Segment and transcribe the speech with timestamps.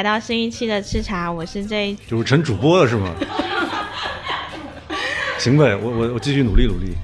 [0.00, 3.14] 来到新一期的吃茶，我是这就是成主播了是吗？
[5.36, 6.94] 行呗，我我我继续努力努力。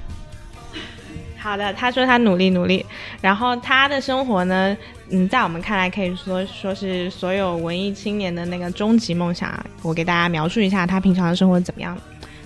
[1.37, 2.83] 好的，他说他努力努力，
[3.21, 4.75] 然后他的生活呢，
[5.11, 9.63] 嗯，在我们看来可以说说是所有文艺青年的那个终极梦想啊。
[9.83, 11.95] 我给大家描述一下他平常的生活怎么样，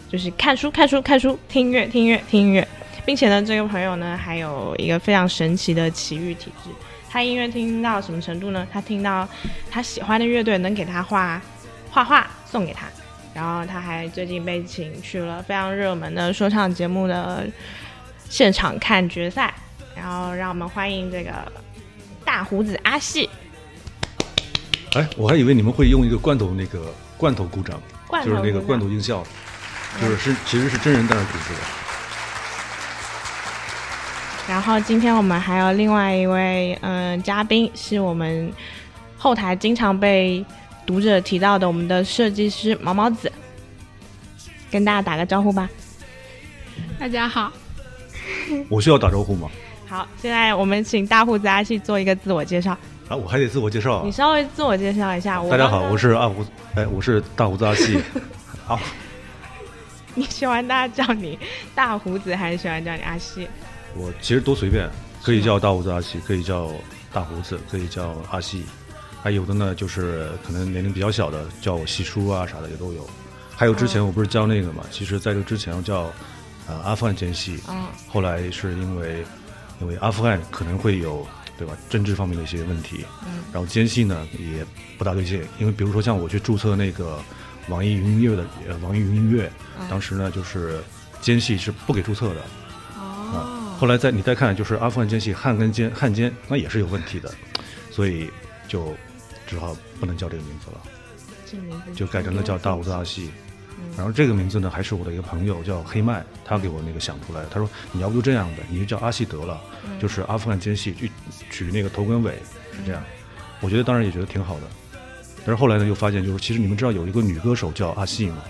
[0.10, 2.68] 就是看书看书看书，听音乐听音乐听音乐，
[3.06, 6.70] 并且呢，这个朋友呢还有一个非常神奇的奇遇体质。
[7.12, 8.66] 他音乐听到什么程度呢？
[8.72, 9.28] 他听到
[9.70, 11.42] 他喜欢的乐队能给他画
[11.90, 12.88] 画画送给他，
[13.34, 17.46] 然后他还最近被请去了非常热门的说唱节目的
[18.30, 19.54] 现场看决赛，
[19.94, 21.32] 然后让我们欢迎这个
[22.24, 23.30] 大胡子阿细。
[24.94, 27.78] 哎，我还以为你们会用一个罐头那个罐头鼓掌，
[28.24, 29.22] 就是那个罐头音效，
[30.00, 31.60] 就是是其实是真人在那鼓是吧？
[34.52, 38.52] 然后今天我们还有另外一位嗯、嘉宾，是我们
[39.18, 40.46] 后台经常被
[40.86, 43.32] 读者提到的我们的设计师毛毛子，
[44.70, 45.70] 跟大家打个招呼吧。
[47.00, 47.50] 大家好，
[48.68, 49.50] 我需要打招呼吗？
[49.88, 54.12] 好，现在我们请大胡子阿细做一个自我介绍，啊，我还得自我介绍啊你。
[54.12, 55.42] 稍微自我介绍一下。
[55.42, 57.98] 我大家好，我是阿胡，哎，我是大胡子阿细。
[58.68, 58.78] 好，
[60.14, 61.40] 你喜欢大家叫你
[61.74, 63.48] 大胡子，还是喜欢叫你阿细？
[63.96, 64.90] 我其实都随便，
[65.24, 66.72] 可以叫大胡子阿西，可以叫
[67.12, 68.64] 大胡子，可以叫阿西，
[69.22, 73.08] 还有的呢就是可能年龄比较小的叫我西叔啊啥的也都有。
[73.56, 76.12] 还有之前我不是叫那个嘛，其实在这之前我叫
[76.68, 77.84] 呃阿富汗奸细，嗯。
[78.08, 79.24] 后来是因为
[79.80, 81.78] 因为阿富汗可能会有对吧？
[81.90, 83.44] 政治方面的一些问题，嗯。
[83.54, 84.66] 然后奸细呢也
[84.98, 87.20] 不大对劲，因为比如说像我去注册那个
[87.68, 89.52] 网易云音乐的呃网易云音乐，
[89.88, 90.82] 当时呢就是
[91.22, 92.42] 奸细是不给注册的。
[92.98, 93.36] 哦。
[93.36, 93.38] 啊，
[93.82, 97.34] 后来再你再看，就是阿富汗奸细汉跟奸汉奸，那也是有问题的，
[97.90, 98.30] 所以
[98.68, 98.94] 就
[99.48, 100.84] 只好不能叫这个名字了，
[101.48, 103.32] 这个名字就改成了叫大胡子阿细。
[103.98, 107.48] 然后这个名字呢，还是我的一个朋友叫黑麦，他给我那个想出来的。
[107.50, 109.60] 他说你要不就这样的，你就叫阿细得了，
[110.00, 111.12] 就是阿富汗奸细，取
[111.50, 112.34] 取那个头跟尾
[112.74, 113.04] 是这样。
[113.62, 114.68] 我觉得当然也觉得挺好的，
[115.38, 118.44] 但是后来呢又发现，就是其实你们知道有一个女歌手叫阿细吗？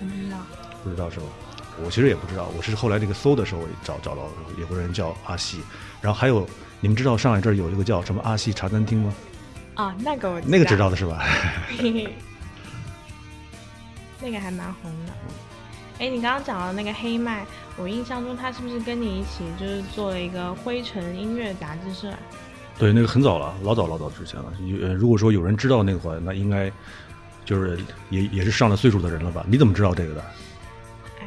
[0.00, 0.38] 不知道。
[0.82, 1.26] 不知道是吧？
[1.82, 5.60] 我其实也不知道，我是后来这个搜的时候找找到有个人叫阿西，
[6.00, 6.46] 然后还有
[6.80, 9.14] 你们知道上海这儿有一个叫什么阿西茶餐厅吗？
[9.74, 11.24] 啊，那个我那个知道的是吧？
[11.78, 12.14] 嘿嘿，
[14.20, 15.12] 那个还蛮红的。
[15.98, 17.44] 哎，你刚刚讲的那个黑麦，
[17.76, 22.12] 我印象中他是不是跟你一起就是做了一个灰尘音乐杂志社？
[22.78, 24.52] 对，那个很早了，老早老早之前了。
[24.64, 26.70] 有呃如果说有人知道那个话，那应该
[27.44, 27.78] 就是
[28.10, 29.44] 也也是上了岁数的人了吧？
[29.48, 30.24] 你怎么知道这个的？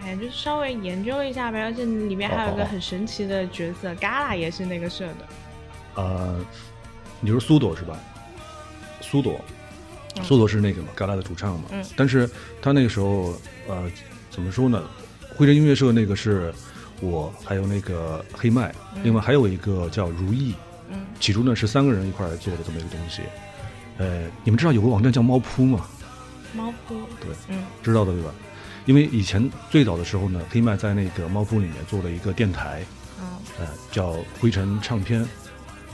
[0.08, 5.28] 哎，就稍微研究了一下呗，而且里面还有一个很神奇的角色，嘎啦也是那个社的。
[5.96, 6.40] 呃，
[7.20, 8.00] 你说苏朵是吧？
[9.02, 9.38] 苏朵，
[10.24, 11.66] 苏朵是那个嘛，嘎啦的主唱嘛。
[11.72, 12.30] 嗯但是
[12.62, 13.34] 他那个时候，
[13.68, 13.92] 呃，
[14.30, 14.82] 怎么说呢？
[15.36, 16.54] 灰尘音乐社那个是
[17.02, 20.56] 我，还有那个黑麦，另外还有一个叫如意。
[20.90, 23.24] 嗯，起初呢是三个人一块儿来做的这么一个东西。
[23.98, 25.86] 呃，你们知道有个网站叫猫扑吗？
[26.54, 28.32] 猫扑，对，嗯知道的对吧？
[28.88, 32.84] 因为以前最早的时候呢，黑麦在那个猫扑里面做了一个电台，
[33.20, 33.28] 嗯
[33.60, 35.24] 呃，叫灰尘唱片。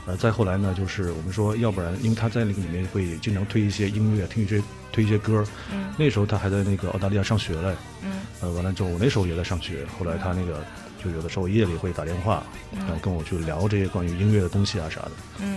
[0.06, 4.62] 呃，再后来呢，就是我们说，要不然，因为他在那个里面会经常推一些音乐，听一些
[4.92, 5.44] 推一些歌。
[5.72, 7.74] 嗯那时候他还在那个澳大利亚上学嘞。
[8.02, 9.84] 嗯呃，完了之后，我那时候也在上学。
[9.98, 10.64] 后来他那个
[11.02, 12.44] 就有的时候夜里会打电话，
[12.76, 15.10] 然后跟我去聊这些关于音乐的东西啊啥的。
[15.40, 15.56] 嗯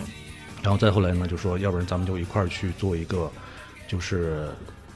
[0.63, 3.31] 然后再后来呢，就说要不然咱们就一块儿去做一个，
[3.87, 4.49] 就是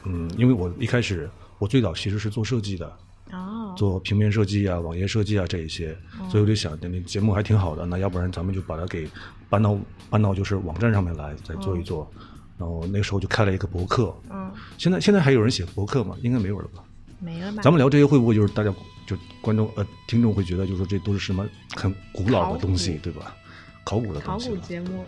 [0.05, 1.29] 嗯，因为我一开始
[1.61, 2.97] 我最早其实是做设计的，
[3.31, 5.95] 哦，做平面设计啊、网页设计啊这一些，
[6.27, 9.07] 所以我就想，那节目还挺好的，那要不然咱们就把它给
[9.47, 9.77] 搬到
[10.09, 12.11] 搬到就是网站上面来，再做一做。
[12.57, 16.17] 然后那个时候就开了一个博客，嗯，现在现在还有人写博客吗？
[16.23, 16.83] 应该没有了吧？
[17.19, 17.61] 没了吧？
[17.61, 18.73] 咱们聊这些会不会就是大家
[19.05, 23.35] 就观众呃听众会觉得就是说这都是什么很古老的东西对吧？
[23.83, 24.55] 考古的考东西考。
[24.55, 25.05] 古节目，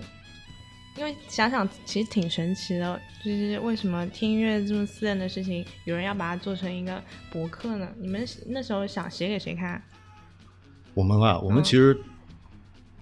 [0.98, 7.02] 因为想想其实挺神奇的，就是为什么听音乐这么私人的事情，有人要把它做成一个
[7.32, 7.90] 博客呢？
[8.00, 9.82] 你们那时候想写给谁看？
[10.94, 11.98] 我们啊，我们嗯其实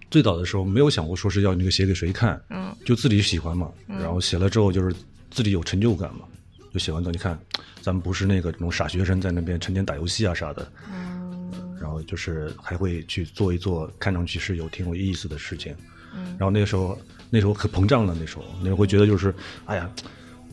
[0.09, 2.73] 最早的时候没有想过说是要那个写给谁看，嗯。
[2.85, 4.95] 就自己喜欢嘛，然后写了之后就是
[5.29, 6.21] 自己有成就感嘛，
[6.73, 7.37] 就写完之后你看，
[7.81, 11.51] 咱们不是那个那种傻学生在那边成天打游戏啊啥的，嗯。
[11.81, 15.75] 然后就是还会去做一做看上去是有挺有意思的事情，
[16.15, 16.23] 嗯。
[16.39, 16.97] 然后那个时候
[17.31, 19.33] 那时候可膨胀了，那时候那时候会觉得就是，
[19.65, 19.89] 哎呀，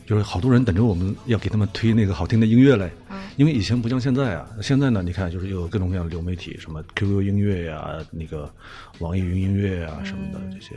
[0.07, 3.19] 就是好多人等着我们要给他们推那个好听的音乐嘞，嗯。
[3.37, 8.51] 因为以前不像现在啊，现在呢，你看就是有各种各样的流媒体，什么 QQ 音乐呀、那个
[8.99, 10.75] 网易云音乐呀、什么的这些。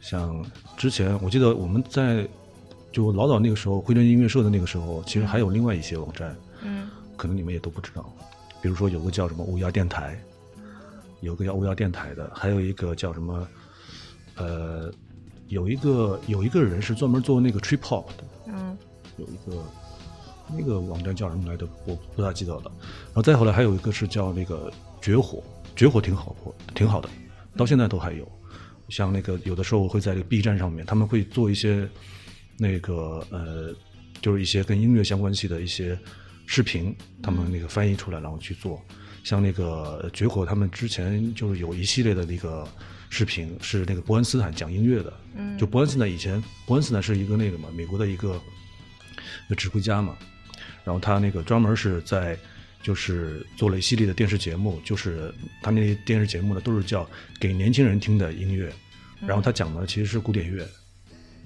[0.00, 0.44] 像
[0.76, 2.28] 之前我记得我们在
[2.92, 6.88] 就老早那个时候，辉真音乐社的那个时候，其实还有另外一些网站，嗯。
[7.16, 8.12] 可能你们也都不知道，
[8.60, 10.20] 比如说有个叫什么乌鸦电台，
[11.20, 13.46] 有个叫乌鸦电台的，还有一个叫什么，
[14.34, 14.92] 呃，
[15.52, 18.74] 有一个有一个人是专门做那个 trip hop 的，嗯
[19.18, 19.62] 有一个
[20.58, 21.68] 那个网站叫什么来着？
[21.84, 22.62] 我不大记得了。
[22.64, 24.72] 然后再后来还有一个是叫那个
[25.02, 25.44] 绝火，
[25.76, 26.34] 绝火挺好，
[26.74, 27.08] 挺好的，
[27.54, 28.26] 到现在都还有。
[28.88, 31.86] 像那个有的时候会在这个 B 站上面，他们会做一些
[32.56, 33.74] 那个呃，
[34.22, 35.98] 就是一些跟音乐相关系的一些
[36.46, 38.80] 视频，他们那个翻译出来然后去做。
[39.22, 42.66] 像那个呃绝火，他们之前就是有一系列的那个
[43.14, 45.12] 视频，是那个伯恩斯坦讲音乐的。
[45.36, 45.58] 嗯。
[45.58, 48.40] 就伯恩斯坦以前，伯恩斯坦是一个那个嘛，美国的一个
[49.46, 50.16] 一个指挥家嘛，
[50.82, 52.38] 然后他那个专门是在
[52.82, 55.30] 就是做了一系列的电视节目，就是
[55.60, 57.06] 他那些电视节目呢都是叫
[57.38, 58.72] 给年轻人听的音乐，
[59.20, 60.66] 然后他讲的其实是古典乐，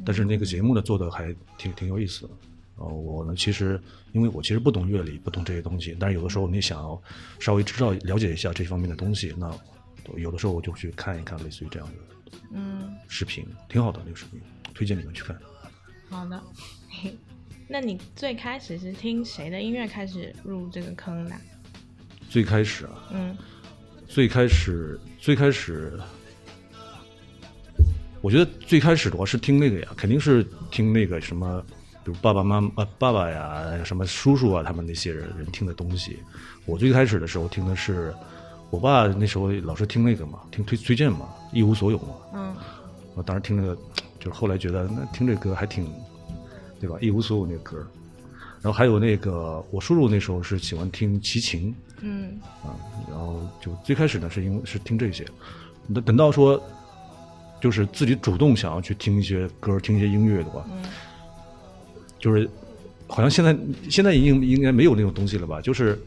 [0.04, 2.30] 但是那个节目呢做的还挺挺有意思的。
[2.78, 3.80] 然后我呢，其实
[4.12, 7.02] 因为我其实不懂乐理，不懂这些东西，但是有的时候你想要
[7.40, 9.50] 稍微知道了解一下这方面的东西，那
[10.16, 11.94] 有的时候我就去看一看类似于这样的
[12.52, 14.40] 嗯，视频，挺好的那个视频，
[14.74, 15.36] 推荐你们去看。
[16.08, 16.42] 好的。
[16.88, 17.16] 嘿
[17.68, 21.34] 那你最开始是听谁的音乐开始入这个坑的？
[22.28, 23.36] 最开始啊，嗯
[24.06, 25.98] 最开始最开始，
[28.20, 31.60] 我觉得最开始的话是听那个呀，肯定是听那个什么，
[32.04, 36.20] 比如爸爸妈妈、呃、爸爸呀，什么叔叔啊，他们那些人人听的东西。
[36.66, 38.14] 我最开始的时候听的是，
[38.70, 42.14] 我爸那时候老是听那个嘛，听推推荐嘛，一无所有嘛。
[42.34, 42.54] 嗯
[43.14, 43.74] 我当时听那个，
[44.18, 45.90] 就是后来觉得那听这歌还挺，
[46.78, 46.98] 对吧？
[47.00, 47.78] 一无所有那个歌。
[48.60, 52.74] 然后还有那个，我叔叔那时候是喜欢听齐秦，嗯啊，
[53.08, 55.24] 然后就最开始呢是因为是听这些，
[55.94, 56.60] 等等到说，
[57.60, 60.82] 就是自己主动想要去听一些歌、听一些音乐的话，嗯
[62.18, 62.50] 就是
[63.06, 63.56] 好像现在
[63.88, 65.60] 现在已经应该没有那种东西了吧？
[65.60, 65.98] 就是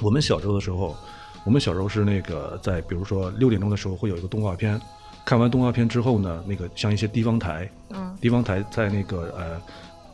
[0.00, 0.96] 我们小时候的时候，
[1.44, 4.80] 我们小时候是那个在比如说六点钟的时候会有一个动画片，
[5.24, 9.62] 看完动画片之后呢，那个像一些地方台，嗯地方台在那个呃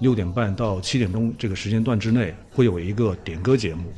[0.01, 3.93] 六点半到七点钟这个时间段之内会有一个点歌节目，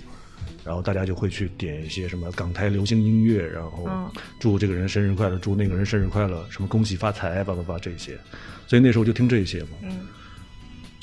[0.65, 8.19] 然后大家就会去点一些什么港台流行音乐，然后嗯祝这个人生日快乐，祝那个人生日快乐，什么恭喜发财，叭叭叭这些，
[8.67, 9.69] 所以那时候就听这些嘛。
[9.83, 10.09] 嗯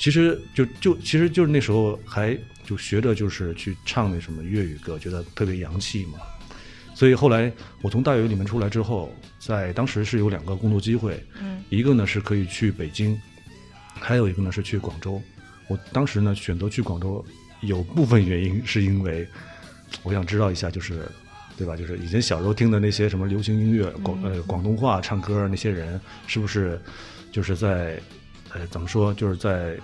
[0.00, 2.38] 其实就就其实就是那时候还
[2.68, 6.18] 就学着就是去唱那什么粤语歌，觉得特别洋气嘛。
[6.94, 7.50] 所以后来
[7.80, 13.18] 我从大学里面出来之后，在当时是有两个工作机会，嗯一个呢是可以去北京，
[13.94, 15.22] 还有一个呢是去广州。
[15.66, 17.24] 我当时呢选择去广州，
[17.62, 19.26] 有部分原因是因为
[20.02, 21.08] 我想知道一下，就是
[21.56, 21.74] 对吧？
[21.74, 26.78] 就是以前小时候听的那些什么流行音乐，广呃广东话唱歌那些人，是不是
[27.32, 27.98] 就是在
[28.52, 29.74] 呃怎么说，就是在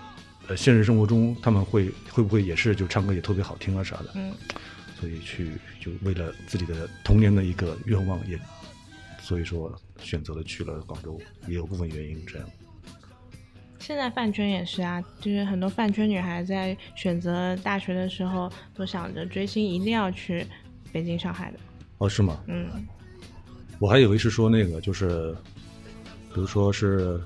[0.48, 4.10] 呃现实生活中他们会会不会也是就唱歌也特别好听啊啥的？
[4.14, 4.32] 嗯
[5.00, 8.38] 所以去就为了自己的童年的一个愿望也，
[9.20, 12.48] 所以说选择了去了广州，也有部分原因这样。
[13.80, 20.46] 现在饭圈也是啊，就是很多饭圈女孩在选择大学的时候，都想着追星一定要去
[20.90, 21.58] 北京、上海的。
[21.98, 22.42] 哦，是吗？
[22.46, 22.66] 嗯
[23.80, 25.34] 我还以为是说那个，就是，
[26.32, 27.20] 比如说是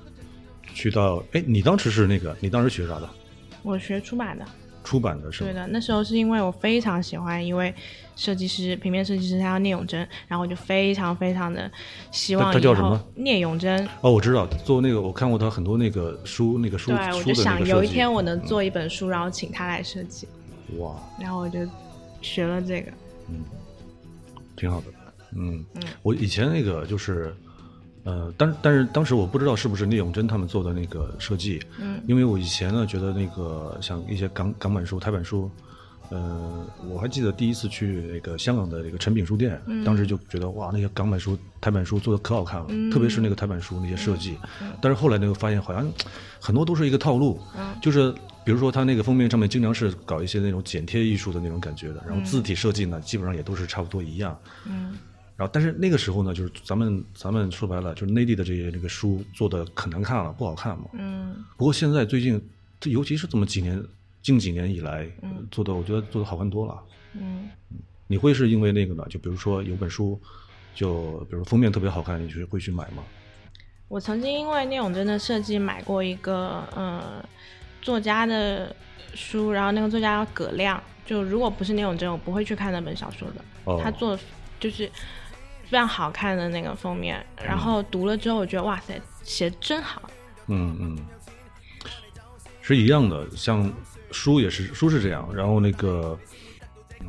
[0.79, 3.11] 去到，哎，你当时是那个，你当时学啥的？
[3.65, 4.45] 我学出版的，
[4.85, 5.43] 出版的是？
[5.43, 5.67] 对的。
[5.67, 7.75] 那时候是因为我非常喜欢一位
[8.15, 11.69] 设计师，平面设计师，他叫聂永贞，然后我就非常非常的
[12.13, 13.85] 希望他叫什么聂永贞。
[14.03, 20.29] 哦，我知道，做那个我看过他很多那个书，那个书对，我就想有一天我能做一本书，然后请他来设计，
[20.79, 21.59] 哇，然后我就
[22.23, 22.93] 学了这个。
[23.29, 23.43] 嗯
[24.57, 24.87] 挺好的。
[25.37, 25.65] 嗯，
[26.03, 27.35] 我以前那个就是，
[28.05, 35.51] 呃，但但是当时我不知道是不是聂永贞他们做的那个设计，嗯，因为我以前呢觉得那个像一些港港版书、台版书，
[36.11, 44.39] 呃，我还记得第一次去那个香港的这个诚品书店，当时就觉得哇，那些港版书、台版书做的可好看了，特别是那个台版书那些设计，
[44.81, 45.87] 但是后来呢又发现好像
[46.41, 47.41] 很多都是一个套路，
[47.83, 48.15] 就是。
[48.45, 54.35] 比如说，它那个封面上面经常是搞一些那种剪贴艺术的那种感觉的，然后字体设计呢，基本上也都是差不多一样。
[54.65, 54.97] 嗯
[55.39, 60.87] 然后，但是那个时候呢，就是咱们咱们说白了，就是内地的这些这个书做的可难看了，不好看嘛。
[60.95, 62.45] 嗯不过现在最近，
[62.81, 63.81] 这尤其是这么几年，
[64.21, 66.77] 近几年以来、嗯做的，我觉得做的好看多了。
[67.13, 67.49] 嗯，
[68.09, 69.07] 你会是因为那个呢？
[69.09, 70.21] 就比如说有本书，
[70.75, 73.05] 就比如封面特别好看，你去会去买吗？
[73.87, 77.25] 我曾经因为聂永贞的设计买过一个呃
[77.81, 78.75] 作家的
[79.15, 83.45] 书，然后那个作家叫葛亮，就如果不是聂永贞，我不会去看那本小说的。
[83.65, 84.19] 哦他做
[84.59, 84.91] 就是
[85.71, 90.03] 非常好看的那个封面，然后读了之后，我觉得哇塞，写得真好。
[90.47, 90.99] 嗯嗯。
[92.63, 93.73] 是一样的，像
[94.11, 96.19] 书也是书是这样，然后那个，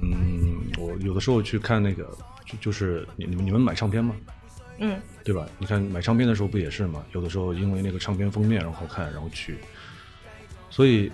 [0.01, 2.09] 嗯，我有的时候去看那个，
[2.45, 4.15] 就就是你你们你们买唱片吗？
[4.77, 5.45] 嗯，对吧？
[5.57, 7.03] 你看买唱片的时候不也是吗？
[7.11, 9.57] 有的时候因为那个唱片封面然后好看，然后去，
[10.69, 11.11] 所以，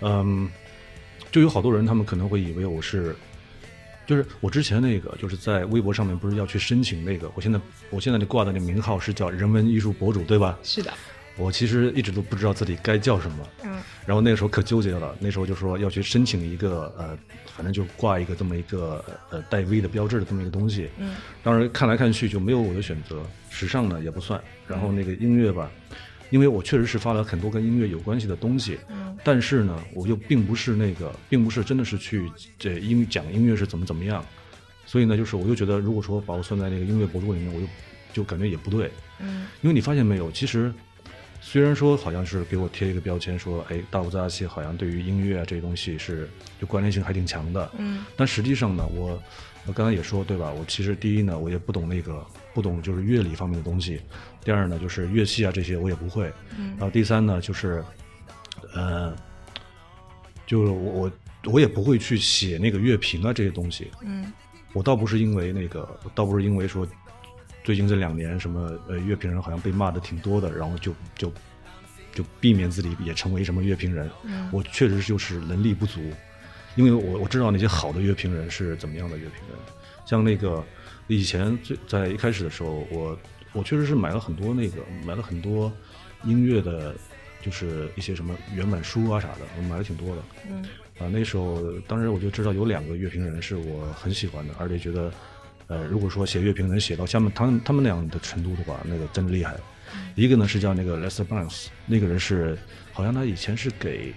[0.00, 0.48] 嗯，
[1.32, 3.16] 就有好多人他们可能会以为我是，
[4.06, 7.60] 就是我之前那个就是在微博上面不是要去申请那个，我现在
[7.90, 10.56] 我现在那挂的那名号是叫人文艺术博主，对吧？
[10.62, 10.92] 是的，
[11.36, 17.18] 我其实一直都不知道自己该叫什么，嗯然后那个时候可纠结了，那时候就说要去申请一个呃，
[17.56, 20.88] 反正就挂一个这么一个呃带 V 的标志的这么一个东西。
[20.98, 23.20] 嗯，当然看来看去就没有我的选择，
[23.50, 25.68] 时尚呢也不算，然后那个音乐吧，
[26.30, 29.16] 因为我确实是发了很多跟音乐有关系的东西，嗯。
[29.24, 34.24] 但是呢，我又并不是那个，并不是真的是去这音讲音乐是怎么怎么样，
[34.84, 37.66] 所以呢，就是我又觉得如果说把我算在那个音乐博主里面，我又
[38.12, 38.90] 就感觉也不对，
[39.20, 39.46] 嗯。
[39.62, 40.72] 因为你发现没有，其实
[41.40, 46.28] 虽然说好像是给我贴一个标签，说哎，大胡子阿西好像对于音乐啊这些东西是
[46.60, 48.04] 就关联性还挺强的，嗯。
[48.16, 49.20] 但实际上呢，我
[49.66, 50.52] 我刚才也说对吧？
[50.52, 52.24] 我其实第一呢，我也不懂那个
[52.56, 53.98] 不懂就是乐理方面的东西；
[54.42, 57.84] 第二呢，就是乐器啊这些我也不会；嗯然后第三呢，就是
[58.74, 59.14] 呃，
[60.46, 61.12] 就是我我
[61.52, 63.90] 我也不会去写那个乐评啊这些东西。
[64.00, 64.32] 嗯
[64.72, 66.88] 我倒不是因为那个，倒不是因为说
[67.62, 71.30] 最近这两年什么呃乐评人好像被骂的挺多的，然后就就
[72.14, 74.10] 就避免自己也成为什么乐评人。
[74.24, 76.00] 嗯我确实就是能力不足，
[76.74, 79.58] 因为我我知道那些好的乐评人是怎么样的乐评人，
[80.06, 80.64] 像那个
[81.08, 83.18] 以前最在一开始的时候，我
[83.52, 85.72] 我确实是买了很多那个买了很多
[86.24, 86.94] 音乐的，
[87.42, 90.22] 就是一些什么原版书啊啥的，我买了挺多的。
[90.50, 90.64] 嗯
[90.98, 95.12] 啊，那时候当时我就知道有两个乐评人是我很喜欢的，而且觉得，
[95.66, 99.54] 呃，如果说写乐评能写到下面他们他们那样的程度的话，那个真厉害。
[100.14, 102.58] 一个呢是叫那个 Lester Bangs，那个人是
[102.92, 104.12] 好像他以前是给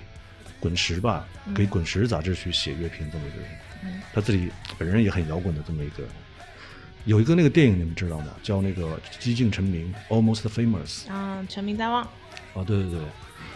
[0.60, 3.50] 滚石吧，给滚石杂志去写乐评这么一个人，
[3.84, 6.03] 嗯他自己本人也很摇滚的这么一个。
[7.06, 8.27] 有一个那个电影你们知道吗？
[8.44, 8.84] 叫那个
[9.20, 11.10] 《几近成名》（Almost Famous）。
[11.10, 12.03] 啊，成名在望。
[12.53, 13.00] 啊，对对对，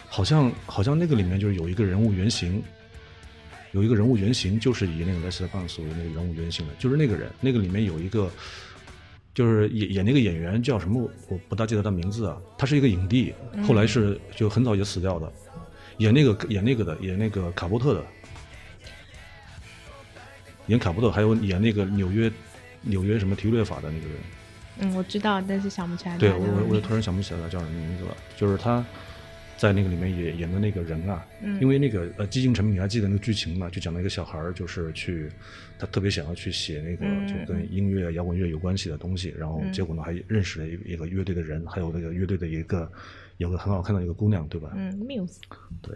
[0.07, 2.63] 好像好像那个里面就是有一个人物原型，
[3.71, 8.31] 有一个人物原型就是以那个 Lester Bangs 为那个人物原型的，就是那个人，那个里面有一个，
[9.33, 13.33] 就是演演那个演员叫什么，我不大记得他名字啊，他是一个影帝，
[13.67, 15.31] 后来是就很早就死掉的，
[15.97, 18.05] 演那个演那个的，演那个卡波特的，
[20.67, 22.31] 演卡波特，还有演那个纽约
[22.83, 24.17] 纽约什么体育略法的那个人。
[24.79, 26.31] 嗯，我知道，但是想不起来对。
[26.33, 28.83] 我我我突然想不起来他叫什么名字了，就是他
[29.55, 33.69] 在那个里面演演的那个人啊，嗯因为那个呃《寂静成名》，你还记得那个剧情吗？
[33.69, 35.29] 就讲了一个小孩儿，就是去
[35.77, 42.91] 他特别想要去写那个嗯就跟音乐、摇滚乐有关系的东西，然后结果呢还认识了一个一个乐队的人，还有那个乐队的一个
[43.37, 44.71] 有个很好看的一个姑娘，对吧？
[44.75, 45.37] 嗯，Muse。
[45.81, 45.95] 对。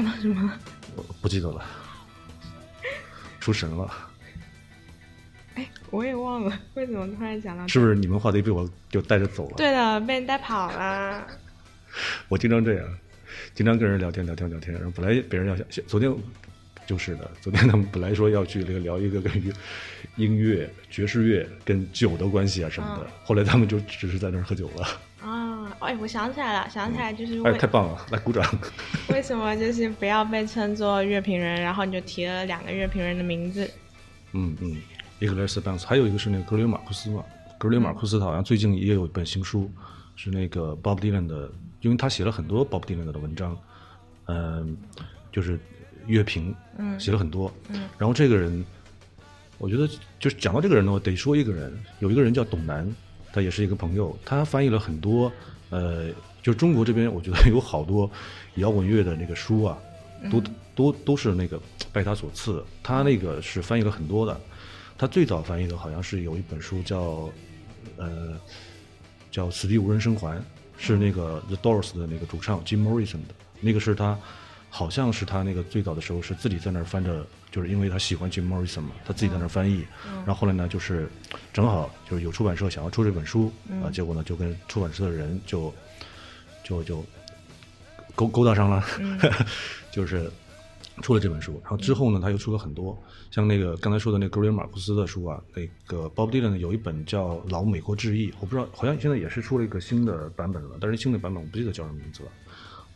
[0.00, 0.50] 讲到什么？
[0.96, 1.62] 我不记得了，
[3.38, 3.90] 出神了，
[5.56, 7.68] 哎，我也忘了，为什么突然讲到？
[7.68, 9.56] 是不是你们话题被我就带着走了？
[9.56, 11.26] 对的，被人带跑了。
[12.28, 12.88] 我经常这样，
[13.54, 16.10] 经常跟人聊天聊天聊天，然后本来别人要想，昨天
[16.86, 19.52] 就是的，昨天他们本来说要去那个聊一个跟乐
[20.16, 24.86] 音乐、爵士乐跟酒的关系啊什么的，后来他们就只是在那儿喝酒了。
[25.20, 25.39] 啊，
[25.80, 28.44] 哎，我想起来了，想起来就是哎，太棒了，来鼓掌！
[29.08, 33.68] 为什么就是不要被称作乐评人，然后你就提了两个乐评人的名字。
[34.32, 34.76] 嗯嗯，
[35.18, 37.24] 一个 Les Banks，还有一个是那个格里马库斯嘛。
[37.58, 39.70] 格里马库斯他好像最近也有一本新书，
[40.16, 43.56] 是那个 Bob Dylan 的，因为他写了很多 Bob Dylan 的文章，
[44.26, 44.76] 嗯，
[45.32, 45.58] 就是
[46.06, 47.50] 乐评，嗯写了很多。
[47.70, 48.64] 嗯然后这个人，
[49.58, 52.90] 我觉得就是讲到这个人呢，我得说一个人，有一个人叫董楠，
[53.32, 55.30] 他也是一个朋友，他翻译了很多，
[55.70, 56.10] 呃，
[56.42, 58.10] 就中国这边我觉得有好多
[58.56, 59.78] 摇滚乐的那个书啊，
[60.30, 60.42] 都
[60.74, 61.60] 都都是那个
[61.92, 64.38] 拜他所赐，他那个是翻译了很多的。
[64.98, 67.30] 他最早翻译的好像是有一本书叫，
[67.96, 68.38] 呃，
[69.30, 70.36] 叫《此地无人生还》，
[70.76, 74.18] 是那个 The Doors 的那个主唱 Jim Morrison 的，那个是他，
[74.68, 79.84] 好像是他那个最早的时候是自己在那儿翻着，就是因为他喜欢 Jim Morrison 嘛，他自己在那儿翻译，
[80.24, 81.08] 然后后来呢，就是
[81.52, 83.52] 正好就是有出版社想要出这本书，
[83.82, 85.72] 啊，结果呢就跟出版社的人就
[86.62, 87.04] 就就
[88.14, 88.84] 勾勾搭上了，
[89.90, 90.30] 就是
[91.02, 91.60] 出了这本书。
[91.62, 92.96] 然后之后呢，他又出了很多，
[93.30, 102.30] 像那个刚才说的那个格里尔马库斯的书啊，那个 Bob Dylan 有一本叫《老美国志异》，我不知道，好像现在也是出了一个新的版本了，但是新的版本我不记得叫什么名字了。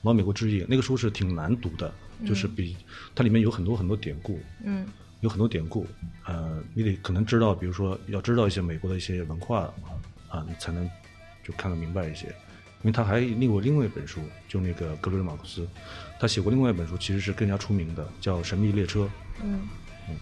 [0.05, 1.93] 老美国之夜那个书是挺难读的，
[2.27, 2.77] 就是比
[3.15, 4.87] 它里面有很多很多典故，嗯
[5.21, 5.87] 有很多典故，
[6.27, 9.73] 呃，你得可能知道，比如说要知道一些美国的一些文化
[10.29, 10.89] 啊，你才能
[11.43, 12.27] 就看得明白一些。
[12.83, 15.67] 因为他还另过另外一本书，就那个格雷尔马克斯，
[16.21, 19.01] 他写过另外一本书，其实是更加出名的，叫《神秘列车》。
[19.43, 19.61] 嗯
[20.11, 20.17] 嗯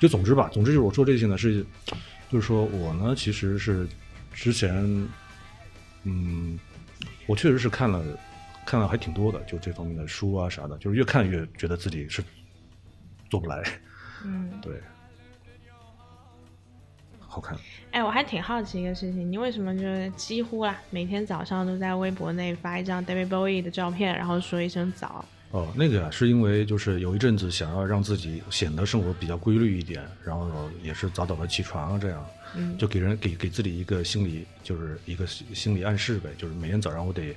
[0.00, 1.64] 就总之吧，总之就是我说这些呢是，
[2.28, 3.86] 就是说我呢其实是
[4.34, 5.08] 之前，
[6.02, 6.58] 嗯，
[7.28, 8.04] 我确实是看了
[8.66, 12.22] 看了还挺多的，就这方面的书啊啥的，就是越看越觉得自己是
[13.30, 13.62] 做不来，
[14.24, 14.50] 嗯。
[14.60, 14.74] 对，
[17.20, 17.56] 好看。
[17.92, 25.24] 哎，我还挺好奇一个事情，你为什么就是几乎啊，每天早上都在微博内发一张 David Bowie 的照片，然后说一声早？
[25.52, 37.34] 哦，那个呀、是因为就是有一阵子想要让自己显得生活比较规律一点，然后也是早早的起床啊，这样，嗯就给人给给自己一个心理，就是一个心心理暗示呗，就是每天早上我得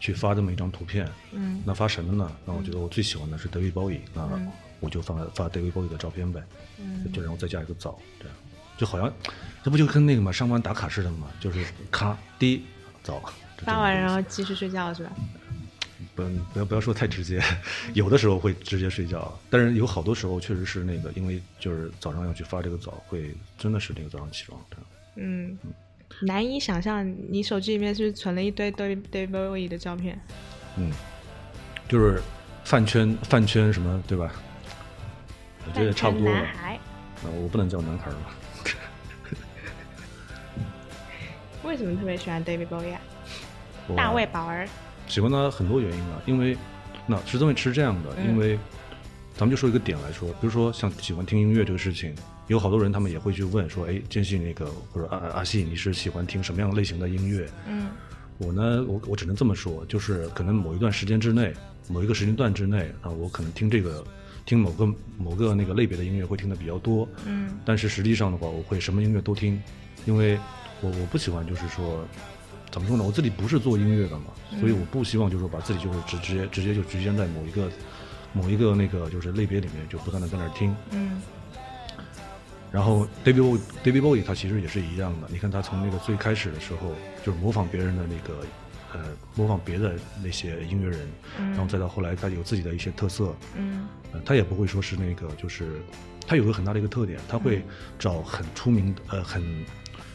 [0.00, 1.08] 去发这么一张图片。
[1.32, 1.62] 嗯。
[1.64, 2.30] 那发什么呢？
[2.44, 4.50] 那我觉得我最喜欢的是德维鲍伊，那嗯。
[4.80, 6.42] 我就发发德维鲍伊的照片呗，
[6.78, 7.10] 嗯。
[7.12, 8.36] 就然后再加一个早，这样
[8.76, 9.12] 就好像
[9.64, 12.64] 这不就跟那个嘛上班打卡似的嘛，就是咔滴
[13.02, 13.20] 早，
[13.64, 15.10] 发完然后继续睡觉是吧？
[16.14, 17.42] 不不要不要说太直接，
[17.94, 24.86] 有的时候会直接睡觉，但是有好多时候确实是那个，因为就是早上要去发这个早，会真的是那个早上起床这样。
[25.16, 25.58] 嗯，
[26.20, 30.20] 难以想象你手机里面是不是存了一堆 David Bowie 的照片？
[30.76, 30.90] 嗯，
[31.88, 32.20] 就是
[32.64, 34.32] 饭圈饭圈什么对吧？
[35.66, 36.46] 我觉得差不多了男。
[36.46, 36.74] 孩
[37.24, 38.16] 啊，我不能叫男孩了。
[41.62, 43.00] 为什么特别喜欢 David Bowie 啊？
[43.96, 44.68] 大卫宝儿，
[45.06, 46.56] 喜欢他很多原因啊，因为
[47.06, 48.58] 那是这么是这样的，嗯因为
[49.34, 52.14] 咱们就说一个点来说，比如说像喜欢听音乐这个事情，
[52.48, 57.48] 有好多人他们也会去问说，哎，坚信那个或者阿阿信，你是喜欢听什么样类型的音乐？
[57.66, 57.88] 嗯
[58.38, 61.52] 我呢，我我只能这么说，就是可能某一段时间之内，
[61.88, 64.04] 某一个时间段之内啊，我可能听这个
[64.46, 64.86] 听某个
[65.18, 69.60] 某个那个类别的音乐会听的比较多，嗯但是实际上的话，我会什么音乐都听，
[70.06, 70.38] 因为
[70.80, 72.06] 我我不喜欢就是说，
[72.70, 73.02] 怎么说呢？
[73.02, 74.26] 我自己不是做音乐的嘛，
[74.60, 77.68] 所以我不希望就是说把自己就是直直接直接就局限在某一个
[78.32, 80.72] 某一个那个就是类别里面，就不断的在那儿听。
[80.92, 81.20] 嗯
[82.70, 88.40] 然后 David Bowie David Bowie 他其实也是一样的，你看他从那个最开始的时候就是模仿别人的那个
[88.92, 89.04] 呃
[89.34, 93.88] 模仿别的那些音乐人，然后再到后来他有自己的一些特色，嗯。
[94.10, 95.82] 呃，他也不会说是那个，就是
[96.26, 97.62] 他有个很大的一个特点，他会
[97.98, 99.44] 找很出名的，呃，很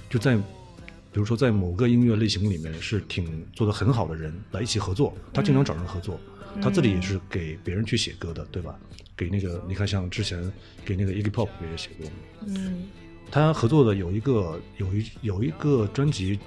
[0.09, 0.35] 就在
[1.13, 6.19] 比如说在某个音乐类型里面是挺做的很好的人来一起合作，他经常找人合作，
[6.59, 8.75] 他自己也是给别人去写歌的，对吧？
[9.15, 10.51] 给那个你看像之前
[10.83, 12.09] 给那个 Iggy Pop 也写过，
[12.47, 12.87] 嗯
[13.29, 16.39] 他合作的有一个有一有一个专辑，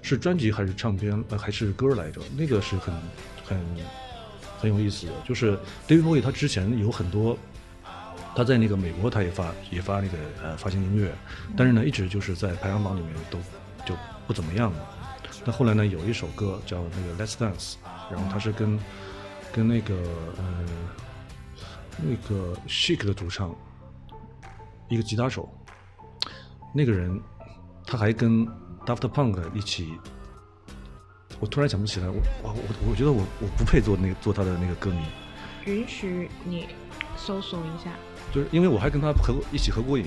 [0.00, 2.22] 是专辑还是唱片呃还是歌来着？
[2.34, 2.94] 那个是很
[3.44, 3.58] 很
[4.58, 7.38] 很有意思的，就是 David Bowie 他之前有很多。
[8.34, 11.12] 他在那个美国，他也发也发那个呃发行音乐，
[11.56, 13.38] 但是呢，一直就是在排行榜里面都
[13.84, 13.94] 就
[14.26, 14.78] 不怎么样嘛。
[15.44, 17.72] 那后来呢，有一首歌叫那个《Let's Dance》，
[18.10, 18.78] 然后他是跟
[19.52, 19.94] 跟那个
[20.38, 20.64] 呃
[21.98, 23.54] 那个 Shake 的主唱
[24.88, 25.48] 一个吉他手，
[26.72, 27.20] 那个人
[27.84, 28.46] 他还跟
[28.86, 29.92] Daft Punk 一起，
[31.38, 35.04] 我突然想不起来，我我我我觉得我我不配做那个做他的那个歌迷，
[35.66, 36.68] 允许你
[37.16, 37.90] 搜索一下
[38.32, 40.06] 就是因为我还跟他合过一起合过影，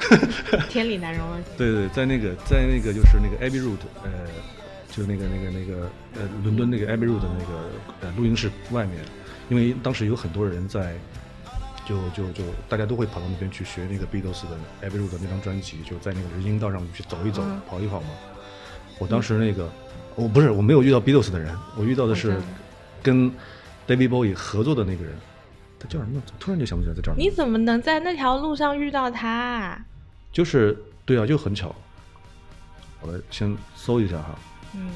[0.68, 4.10] 《天理难容》啊对对，在那个在那个就是那个 Abbey Road，呃，
[4.90, 8.98] 就那个那个那个呃伦敦那个 Abbey Road 的那个呃录音室外面，
[9.48, 10.94] 因为当时有很多人在，
[11.86, 17.60] 就就就大家都会跑到那边去学那个 Beatles 的 Abbey Road 的那张专辑，就在那个人行道上去走一走、嗯。
[17.68, 18.08] 跑一跑嘛。
[18.98, 19.68] 我当时那个，
[20.16, 22.36] 我不是我没有遇到 Beatles 的人，我遇到的是
[23.02, 23.30] 跟
[23.86, 25.14] David Bowie 合作的那个人，
[25.84, 26.22] 他叫什么？
[26.40, 27.16] 突然就想不起来他叫什么。
[27.18, 29.84] 你怎么能在那条路上遇到他啊？
[30.32, 31.74] 就是对啊，就很巧。
[33.02, 34.38] 我来先搜一下哈。
[34.74, 34.90] 嗯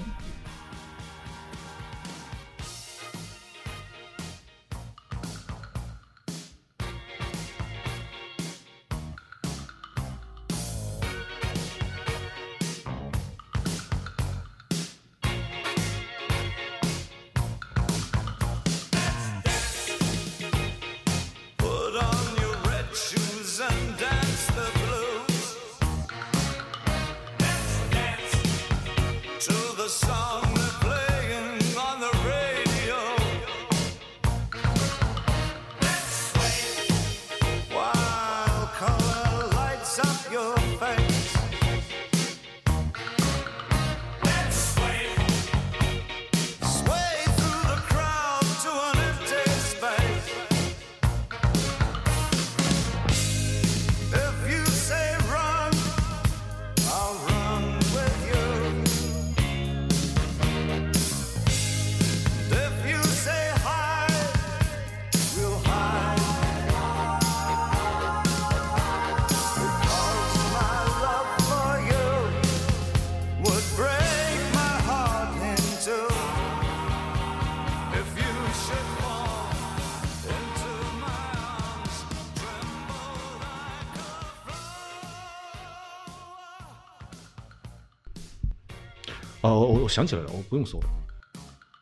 [89.42, 90.88] 哦，我我想起来了，我不用搜了，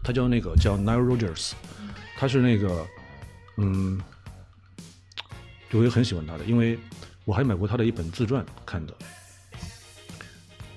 [0.05, 1.53] 他叫那个叫 Nile Rogers，
[2.19, 2.87] 他是那个，
[3.57, 4.01] 嗯，
[5.73, 6.79] 我也很喜欢他的，因为
[7.25, 8.95] 我还买过他的一本自传看的。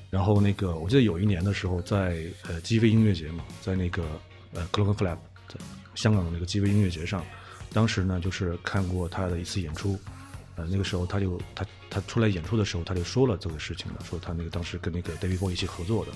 [0.10, 4.04] 然后那个，我记得有一年的时候在，呃鸡飞音乐节嘛，在那个
[4.54, 5.56] 呃 c l o c k Flap，在
[5.94, 7.24] 香港的那个鸡飞音乐节上，
[7.72, 10.00] 当时呢就是看过他的一次演出，
[10.56, 16.12] 呃那个时候他就他他出来演出的时候他就说了这个事情了，说他那个当时跟那个 David Bowie 一起合作的，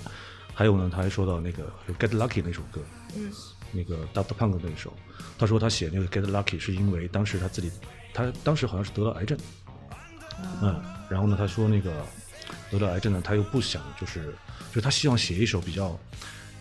[0.53, 2.81] 还有呢他还说到那个就 Get Lucky 那首歌，
[3.15, 3.31] 嗯，
[3.71, 4.93] 那个 Daft Punk 那一首，
[5.37, 7.71] 他说他写那个 Get Lucky 是因为当时他自己
[8.13, 9.37] 他当时好像是得了癌症，
[10.61, 11.91] 嗯，然后呢，他说那个
[12.69, 14.33] 得了癌症呢，他又不想就是，
[14.69, 15.99] 就是他希望写一首比较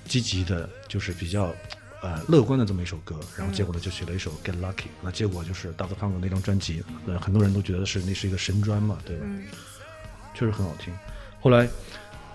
[0.07, 1.55] 积极的，就是比较
[2.03, 9.27] 呃乐观的这么一首歌，然后结果呢就写了一首 Get Lucky，那结果就是 Daft Punk 那张专辑，呃很多人都觉得是那是一个神专嘛，对吧？
[10.35, 10.95] 确实很好听。
[11.41, 11.69] 后来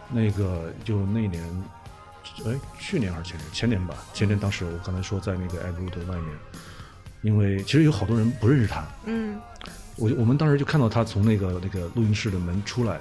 [0.09, 1.43] 那个就那一年，
[2.45, 3.51] 哎，去年还是前年？
[3.51, 6.37] 前年吧，前年当时我刚才说在那个 r u t 外面，
[7.21, 9.39] 因为其实有好多人不认识他，嗯。
[9.95, 12.93] 我我们当时就看到他从那个那个录音室的门出来，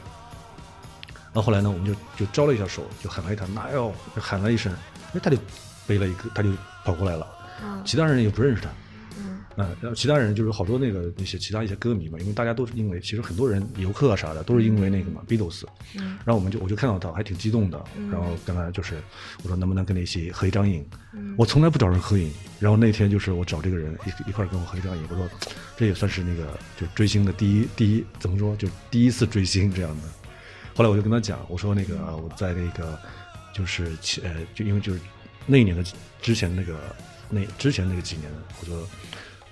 [1.33, 4.73] 然后后来呢，我们就就招了一下手，就喊了一他“哪有”，就喊了一声，
[5.13, 5.37] 哎，他就
[5.87, 6.49] 背了一个，他就
[6.85, 7.27] 跑过来了，
[7.63, 7.83] 嗯。
[7.85, 8.71] 其他人也不认识他，
[9.57, 15.65] 嗯啊，然后其他人就是好多那个那些其他一些歌迷嘛，因为大家都是因为其实很多人游客啊啥的都是因为那个嘛 Beatles，
[15.95, 16.19] 嗯。
[16.25, 18.97] 然后我们就我就看到他还挺激动的，然后跟他就是
[19.43, 21.35] 我说能不能跟你一起合一张影，嗯。
[21.39, 25.29] 我从来不找人合影，然后那天就是我找这个人一一块跟我合一张影，我说
[25.77, 30.09] 这也算是那个就追星的第一第一怎么说就第一次追星这样的，
[30.75, 32.99] 后来我就跟他讲，我说那个啊我在那个
[33.55, 35.01] 就是前呃就因为就是
[35.47, 35.83] 那一年的
[36.21, 36.79] 之前那个
[37.31, 38.87] 那之前那个几年，我说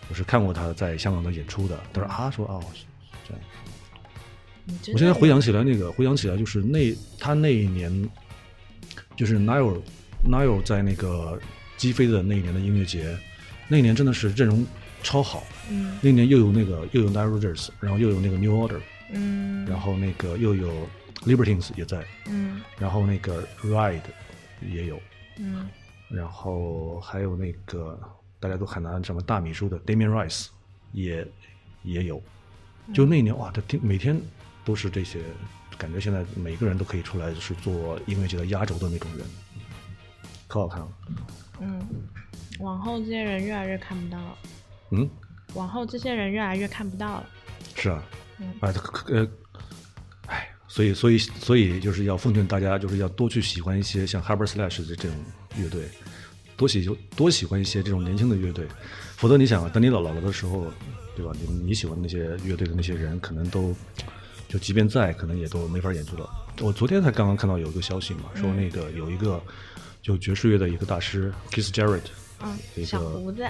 [0.08, 2.84] 我是看过他在香港的演出的，他说啊说哦是
[3.26, 3.42] 这样。
[4.94, 8.10] 我现在回想起来，那个回想起来，就是那他那一年，
[9.16, 9.80] 就是 Nile
[10.26, 11.38] Nile 在那个
[11.76, 13.14] 击飞的那一年的音乐节，
[13.68, 14.64] 那一年真的是阵容
[15.02, 15.44] 超好。
[15.68, 15.98] 嗯。
[16.00, 18.80] 那一年又有那个又有 Nile Rodgers，然后又有那个 New Order，
[19.12, 19.66] 嗯。
[19.66, 20.88] 然后那个又有
[21.26, 22.62] Libertines 也在，嗯。
[22.78, 24.00] 然后那个 Ride
[24.62, 24.98] 也有，
[25.38, 25.68] 嗯。
[26.08, 27.98] 然后还有那个
[28.44, 30.48] 大家都喊他什么大米叔的 Damian Rice
[30.92, 31.26] 也
[31.82, 32.22] 也有，
[32.92, 34.20] 就那一年哇，他听每天
[34.66, 35.18] 都是这些，
[35.78, 39.26] 感觉现在每个人都可以出来是做音乐节的压轴的那种人，
[40.46, 40.88] 可好看了。
[41.60, 41.80] 嗯，
[42.60, 44.38] 往后这些人越来越看不到了，
[44.90, 45.08] 嗯，
[45.54, 47.26] 往后这些人越来越看不到了。
[47.74, 48.04] 是啊。
[48.40, 48.74] 嗯，哎，
[49.06, 49.28] 呃，
[50.26, 55.16] 哎，所以所以所以就是要奉劝大家，就是要多去喜欢一些像 Harbor Slash 的这种
[55.56, 55.88] 乐队，
[56.56, 58.66] 多喜多喜欢一些这种年轻的乐队，
[59.16, 60.66] 否则你想啊，等你老老了的时候，
[61.16, 61.32] 对吧？
[61.40, 63.74] 你你喜欢的那些乐队的那些人，可能都
[64.48, 66.28] 就即便在，可能也都没法演出了。
[66.60, 69.42] 我昨天才刚刚看到有一个消息嘛，说那个有一个
[70.02, 72.02] 就爵士乐的一个大师 Kiss Jarrett，
[72.40, 73.44] 嗯一，个小胡子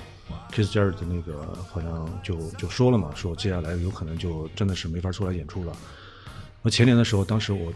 [0.51, 5.77] ，Kiss Jarrett 的那个好像就就说了嘛，说接下来有可能就真的是没法出来演出了。
[6.63, 7.71] 那前年的时候，当时我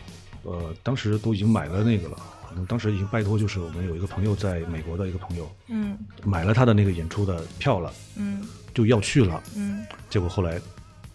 [0.44, 2.16] 呃当时都已经买了那个了，
[2.56, 10.60] 我当时已经拜托就是我们有一个朋友在美国的一个朋友嗯买了他的那个演出的票了，嗯就要去了，嗯结果后来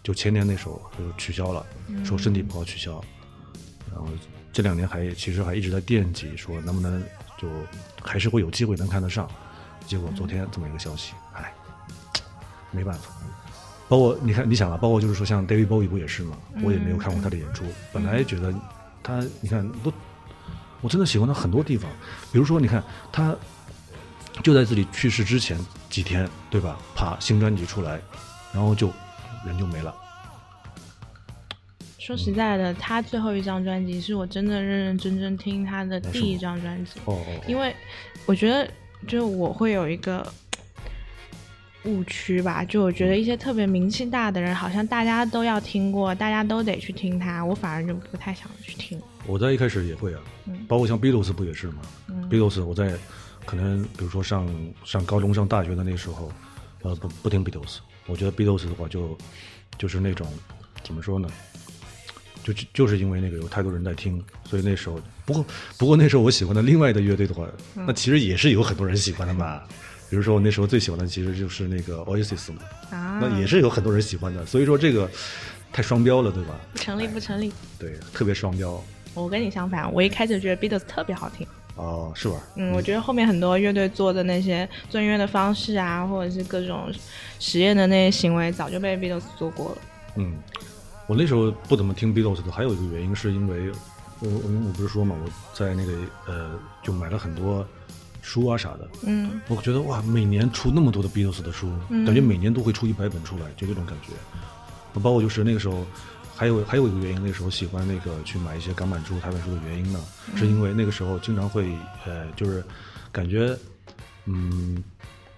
[0.04, 1.66] 就前年那时候就取消了，
[2.04, 3.04] 说身体不好取消，
[3.92, 4.08] 然后
[4.52, 7.02] 这两年还其实还一直在惦记，说能不能
[7.38, 7.48] 就
[8.02, 9.30] 还是会有机会能看得上。
[9.86, 11.54] 结果昨天这么一个消息，哎，
[12.72, 13.10] 没办法。
[13.90, 16.38] 包括你看，你想啊，包括就是说像 David Bowie 不也是吗？
[16.64, 18.54] 我也没有看过他的演出，本来觉得
[19.04, 19.92] 他，你看都，
[20.84, 21.90] 我真的喜欢他很多地方，
[22.32, 23.36] 比如说你看他
[24.44, 25.58] 就在自己去世之前
[25.90, 26.78] 几天，对吧？
[26.94, 28.00] 啪，新专辑出来，
[28.54, 28.92] 然后就
[29.46, 29.96] 人就没了。
[31.98, 37.74] 说实在的，他最后一张专辑是我真的认认真真听他的第一张专辑，哦哦，因为
[38.26, 38.70] 我觉得
[39.08, 40.28] 就我会有一个
[41.86, 49.02] 误区吧，就我觉得一些特别名气大的人，好像大家都要听过，大家都得去听他，我反而就不太想去听。
[49.26, 52.94] 我在一开始也会啊，嗯包括像 Beatles 不也是吗、嗯 b e a t l e s 我在
[53.46, 54.48] 可能比如说上
[54.86, 56.32] 上高中、上大学的那时候，
[56.82, 59.18] 呃，不不听 Beatles，我觉得 Beatles 的话就
[59.78, 60.28] 就是那种
[60.84, 61.28] 怎么说呢？
[62.44, 65.46] 就就就是因为那个有太多人在听，所以那时候不过
[65.78, 69.62] 不过那时候我喜欢的另外的乐队的话，嗯那其实也是有很多人喜欢的嘛。
[70.10, 72.60] 比如说我那时候最喜欢的其实就是那个 Oasis 嘛，
[72.92, 74.46] 啊，那也是有很多人喜欢的。
[74.46, 75.10] 所以说这个
[75.72, 76.60] 太双标了，对吧？
[76.74, 77.52] 不成立，不成立。
[77.80, 78.84] 对，特别双标。
[79.14, 81.46] 我跟你相反，我一开始觉得 Beatles 特别好听，
[81.76, 82.36] 哦，是吧？
[82.56, 86.92] 嗯，我觉得后面很多乐队做的那些做音乐的方式啊，或者是各种
[87.40, 89.78] 实验的那些行为，早就被 Beatles 做过了。
[90.16, 90.34] 嗯，
[91.08, 93.72] 我那时候不怎么听 Beatles 的，还有一个原因是因为
[94.20, 95.94] 我我我不是说嘛，我在那个
[96.28, 97.66] 呃，就买了很多
[98.22, 98.88] 书啊啥的。
[99.04, 101.70] 嗯我觉得哇，每年出那么多的 Beatles 的书，
[102.06, 104.14] 感觉每年都会出一百本出来，就这种感觉。
[105.02, 105.84] 包括就是那个时候，
[106.36, 110.04] 还有还有一个原因，那时候喜欢那个去买一些港版书、台版书的原因呢，
[110.36, 111.72] 是因为那个时候经常会
[112.06, 112.64] 呃，就是
[113.12, 113.56] 感觉
[114.26, 114.84] 嗯，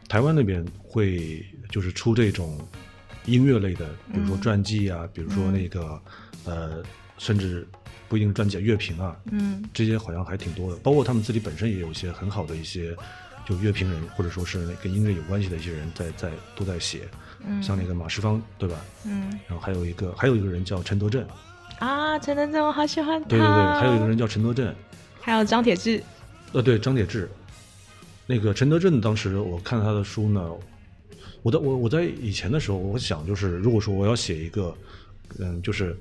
[0.07, 2.59] 台湾那边会就是出这种
[3.25, 6.01] 音乐类的，比如说传记啊，比如说那个
[6.45, 6.83] 呃，
[7.17, 7.67] 甚至
[8.07, 9.63] 不一定是传记啊，乐评啊，嗯。
[9.73, 12.95] 这些好像还挺多的，包括他们自己本身也有一些很好的一些
[13.45, 17.01] 就乐评人，或者说是跟音乐有关系的一些人在在都在写，
[17.47, 18.75] 嗯像那个马世芳对吧？
[19.05, 21.25] 嗯然后还有一个还有一个人叫陈德正，
[21.79, 23.27] 啊，陈德正，我好喜欢他。
[23.27, 24.73] 对对对，还有一个人叫陈德正，
[25.21, 26.01] 还有张铁志。
[26.53, 27.29] 呃对张铁志，
[28.25, 30.51] 那个陈德正当时我看他的书呢，
[31.41, 34.75] 我在我我在以前的时候，我想就是如果说我要写一个，
[35.39, 35.97] 嗯，就是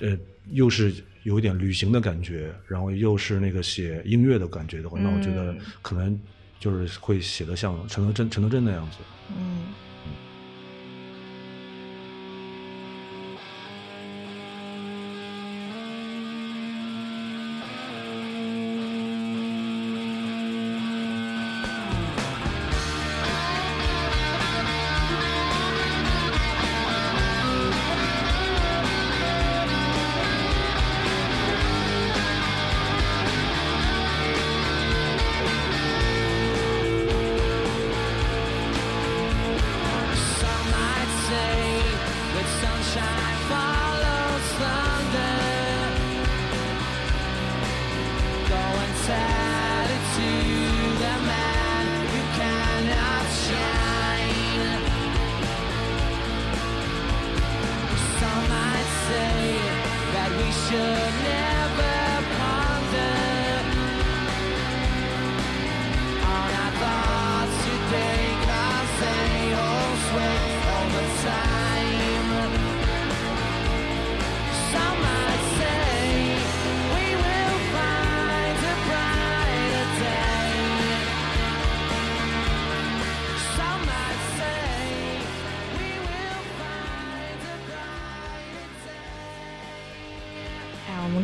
[0.00, 0.16] 呃
[0.50, 6.20] 又是有一点旅行的感觉，然后又是那个写音乐的感觉的话，那我觉得嗯可能
[6.60, 8.98] 就是会写的像陈德正陈德正那样子。
[9.36, 9.62] 嗯。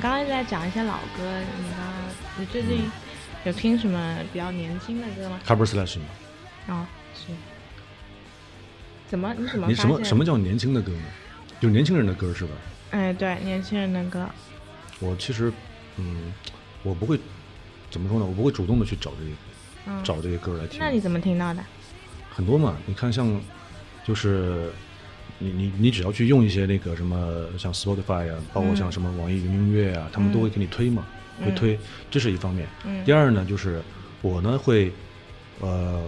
[0.09, 1.95] 刚刚在讲一些老歌，你刚刚
[2.39, 2.91] 你最近
[3.45, 6.07] 有听什么比较年轻的歌吗？Cover Slash 嘛，
[6.69, 7.27] 哦，是。
[9.07, 9.35] 怎么？
[9.37, 9.75] 你怎么你？
[9.75, 10.25] 什么什么？
[10.25, 11.03] 叫年轻的歌呢？
[11.61, 12.53] 就年轻人的歌是吧？
[12.93, 14.27] 哎，对，年轻人的歌。
[14.99, 15.53] 我其实，
[15.97, 16.33] 嗯，
[16.83, 17.21] 我不会
[17.91, 18.25] 怎么说呢？
[18.25, 19.33] 我不会主动的去找这些、
[19.89, 20.81] 嗯，找这些歌来听。
[20.81, 21.63] 那你怎么听到的？
[22.31, 23.39] 很多嘛，你看像，
[24.07, 24.73] 就是
[25.39, 31.07] 你你你只要去用一些那个什么像 Spotify 啊，包括像什么网易云音乐啊，他们都会给你推嘛，
[31.45, 31.79] 会推，
[32.11, 32.67] 这是一方面。
[32.85, 33.81] 嗯第二呢，就是
[34.21, 34.93] 我呢会，
[35.61, 36.03] 呃，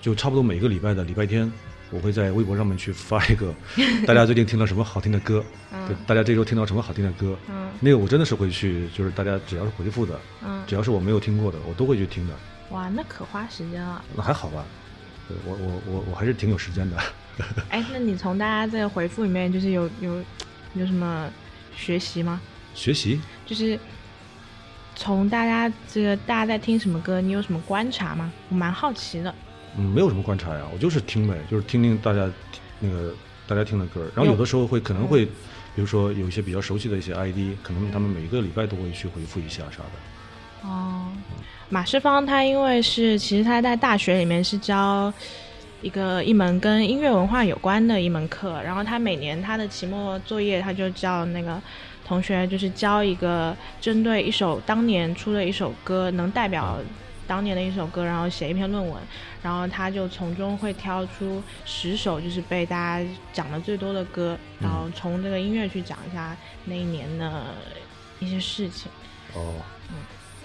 [0.00, 1.50] 就差不多每个礼拜的礼拜天。
[1.94, 3.54] 我会在微博上面去发一个，
[4.08, 5.44] 大家最近听到什么好听的歌，
[5.86, 12.34] 对，大家这周听到什么好听的歌，嗯那个我真的是会去，就是大家只要是回复的，嗯，只要是我没有听过的，我都会去听的。
[12.70, 14.02] 哇，那可花时间了。
[14.16, 14.64] 那还好吧，
[15.28, 16.96] 对我我我我还是挺有时间的。
[17.68, 20.22] 哎，那你从大家这个回复里面，就是有有
[20.74, 21.28] 有什么
[21.76, 22.40] 学习吗？
[22.74, 23.78] 学习就是
[24.94, 28.32] 从大家这个大家在听什么歌，你有什么观察吗？
[28.48, 29.34] 我蛮好奇的。
[29.76, 32.30] 嗯，没有什么观察呀，我就是听呗，就是听听大家
[32.78, 33.14] 那个
[33.46, 40.68] 大家听的歌，然后有的时候会可能会，比如说有一些比较熟悉的一些 ID，可能他们每个礼拜都会去回复一下啥的。
[40.68, 41.10] 哦，
[41.70, 45.12] 马世芳他因为是其实他在大学里面是教
[45.82, 51.60] 一个一门跟音乐文化有关的一门课，然后他每年他的期末作业他就叫那个
[52.06, 56.78] 同学就是教一个针对一首当年出的一首歌能代表
[57.26, 59.00] 当年的一首歌，然后写一篇论文，
[59.42, 67.46] 然后他就从中会挑出十首就是被大家讲的最多的歌，然后从这个音乐去讲一下那一年的
[68.20, 68.90] 一些事情。
[69.34, 69.54] 哦，
[69.88, 69.96] 嗯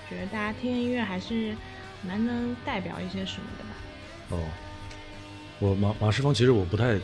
[0.10, 1.54] 觉得大家听音乐还是
[2.02, 3.70] 蛮能代表一些什么的吧。
[4.30, 4.44] 哦，
[5.60, 6.98] 我马马世芳其实我不太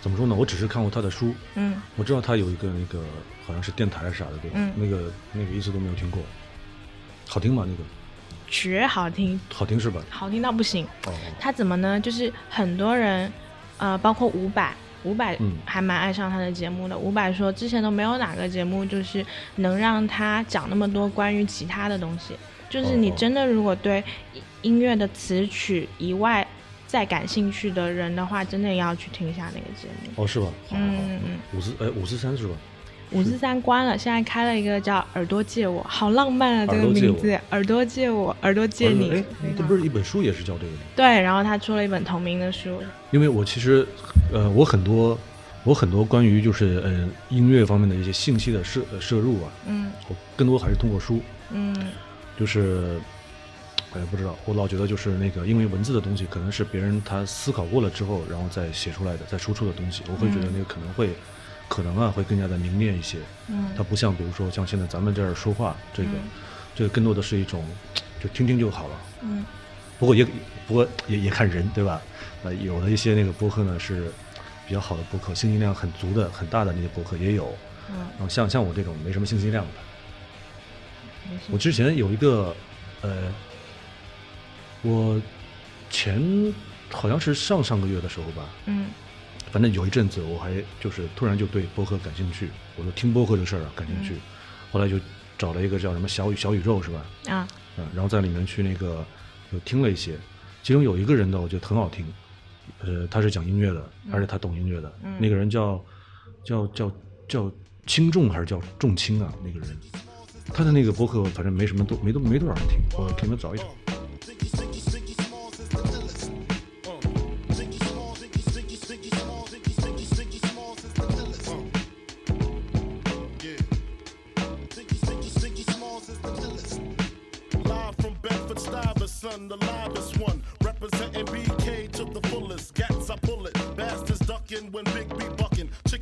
[0.00, 3.02] 怎么说呢，我只是看过他的书，嗯我知道他有一个那个
[3.46, 4.56] 好像是电台啥的，对吧？
[4.58, 6.22] 嗯那个那个一次都没有听过，
[7.28, 7.64] 好听吗？
[7.66, 7.82] 那个
[8.48, 10.02] 绝好听，好听是吧？
[10.10, 10.84] 好听到不行。
[11.06, 12.00] 哦，他怎么呢？
[12.00, 13.30] 就是很多人，
[13.78, 14.72] 呃，包括伍佰，
[15.04, 16.98] 伍佰嗯还蛮爱上他的节目的。
[16.98, 19.24] 伍佰说，之前都没有哪个节目就是
[19.56, 22.34] 能让他讲那么多关于其他的东西。
[22.68, 24.02] 就是你哦真的如果对
[24.62, 26.46] 音乐的词曲以外
[26.90, 30.22] 再感兴趣的人的话，真的要去听一下那个节目。
[30.22, 30.46] 哦是吧？
[30.68, 32.54] 好好好嗯嗯嗯五四哎五四三是吧？
[33.12, 36.66] 五四三关了，现在开了一个叫“耳朵借我”，好浪漫啊！
[36.66, 39.10] 这个名字，“耳朵借我”，耳朵借你。
[39.10, 39.24] 哎，
[39.56, 40.78] 这不是一本书也是叫这个吗？
[40.94, 42.80] 对，然后他出了一本同名的书。
[43.10, 43.84] 因为我其实，
[44.32, 45.18] 呃，我很多，
[45.64, 51.74] 我很多关于就是呃音乐方面的一些信息的摄呃摄入啊，嗯我更多还是通过书，嗯
[52.38, 53.00] 就是，
[53.94, 61.10] 哎，不知道，我老觉得就是那个，因为文字的东西可能是别人他思考过了之后，然后再写出来的，再输出的东西，我会觉得那个可能会，
[61.68, 63.18] 可能啊会更加的凝练一些。
[63.48, 66.28] 嗯它不像比如说像现在咱们这儿说话，这个，嗯
[66.74, 67.64] 这个更多的是一种，
[68.22, 69.00] 就听听就好了。
[69.22, 69.44] 嗯
[69.98, 70.24] 不过也
[70.66, 72.00] 不过也也看人，对吧？
[72.44, 74.10] 呃，有的一些那个播客呢是
[74.66, 77.52] 比较好的播客，信息量很足的、很大的那些播客也有。
[77.90, 79.70] 嗯然后像像我这种没什么信息量的，
[81.50, 82.54] 我之前有一个，
[83.02, 83.24] 呃，
[84.82, 85.20] 我
[85.90, 86.22] 前
[86.90, 88.86] 好像是上上个月的时候吧，嗯
[89.50, 94.14] 反正有一阵子我还就是突然就对播客感兴趣，我就听播客这事儿啊感兴趣，
[94.70, 94.96] 后来就
[95.36, 97.04] 找了一个叫什么小宇小宇宙是吧？
[97.26, 99.04] 啊嗯，然后在里面去那个
[99.52, 100.16] 有听了一些，
[100.62, 102.06] 其中有一个人的我觉得很好听，
[102.80, 105.84] 呃，他是讲音乐的，而且他懂音乐的，那个人叫
[106.44, 106.92] 叫叫
[107.28, 107.52] 叫
[107.86, 109.32] 轻重还是叫重轻啊？
[109.42, 109.76] 那个人，
[110.54, 113.64] 他的那个播客反正没什么多没多没多少人听，我给你们找一找。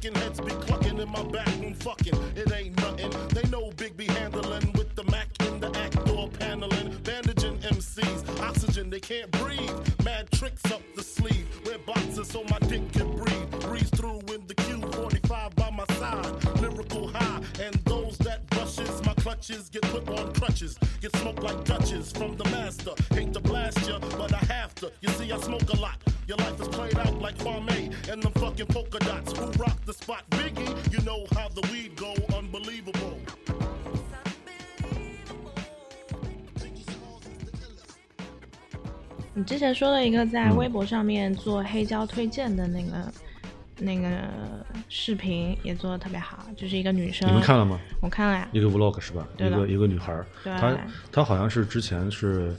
[0.00, 2.14] Chicken heads be clucking in my back room fucking.
[2.36, 3.10] It ain't nothing.
[3.30, 6.96] They know Big B handling with the Mac in the act door paneling.
[7.02, 8.40] Bandaging MCs.
[8.40, 9.72] Oxygen, they can't breathe.
[10.04, 11.48] Mad tricks up the sleeve.
[11.66, 13.50] Wear boxes so my dick can breathe.
[13.60, 14.37] Breeze through in
[19.38, 20.76] clutches get put on crutches.
[21.00, 22.90] Get smoked like Dutches from the master.
[23.14, 24.90] Hate to blast ya, but I have to.
[25.00, 25.96] You see, I smoke a lot.
[26.26, 29.38] Your life is played out like Kwame and the fucking polka dots.
[29.38, 30.24] Who rock the spot?
[30.30, 32.14] Biggie, you know how the weed go.
[32.36, 33.18] Unbelievable.
[43.78, 44.08] 那个、
[44.88, 47.28] 视频，也做的特别好，就是一个女生。
[47.28, 47.78] 你们看了吗？
[48.00, 49.26] 我看了呀，一个 vlog 是吧？
[49.38, 50.76] 一个一个女孩儿，她
[51.12, 52.54] 她好像是之前是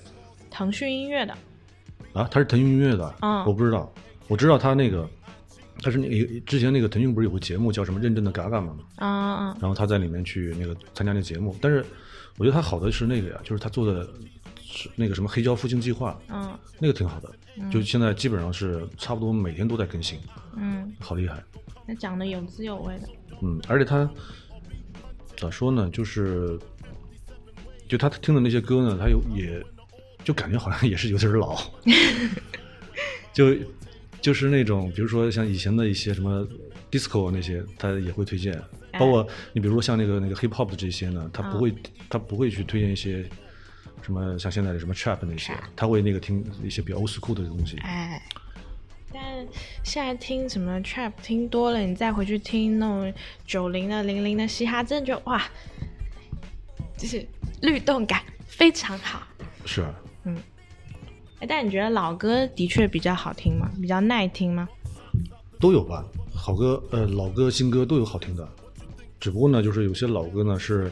[0.49, 1.33] 腾讯音乐的。
[2.13, 3.91] 啊，她是腾讯音乐的，嗯我不知道，
[4.27, 5.07] 我知道她那个，
[5.81, 8.73] 她是那个之前那个腾讯不是有个节目叫什么《认真的嘎嘎》吗？
[8.95, 11.85] 啊啊然后她在里面去那个参加那节目，但是
[12.37, 14.09] 我觉得她好的是那个呀，就是她做的是
[14.95, 16.57] 那个什么黑胶复兴计划，嗯。
[16.81, 17.29] 那个挺好的，
[17.69, 20.17] 就现在基本上是差不多每天都在更新，
[20.55, 21.43] 嗯，好厉害，
[21.85, 23.09] 那讲的有滋有味的。
[23.41, 24.09] 嗯，而且他
[25.35, 26.57] 咋说呢，就是
[27.87, 29.61] 就他听的那些歌呢，他有也
[30.23, 31.59] 就感觉好像也是有点老，
[33.33, 33.53] 就
[34.21, 36.47] 就是那种比如说像以前的一些什么
[36.89, 38.57] disco 那些，他也会推荐，
[38.93, 41.75] 包括你比如说像那个那个 hip hop 的这些呢，他不会
[42.09, 43.29] 他不会去推荐一些。
[44.01, 47.77] 什么像现在的什么 trap 那些他会那个听一些比较 old school 的东西。
[47.79, 48.21] 哎，
[49.13, 49.21] 但
[49.83, 53.13] 现在听什么 trap 听多了，你再回去听那种
[53.45, 55.43] 九零的、零零的嘻哈，真的觉得哇，
[56.97, 57.25] 就是
[57.61, 59.21] 律动感非常好。
[59.65, 59.93] 是啊，
[61.39, 63.69] 哎，但你觉得老歌的确比较好听吗？
[63.81, 64.67] 比较耐听吗？
[65.59, 68.47] 都有吧，好歌呃老歌新歌都有好听的，
[69.19, 70.91] 只不过呢，就是有些老歌呢是，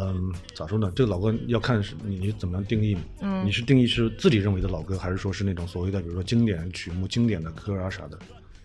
[0.00, 0.90] 嗯，咋说呢？
[0.94, 8.18] 这个老歌要看是你你怎么样定义，嗯，你是定义是自己认为的老歌，还是说是那种所谓的比如说经典曲目、经典的歌啊啥的？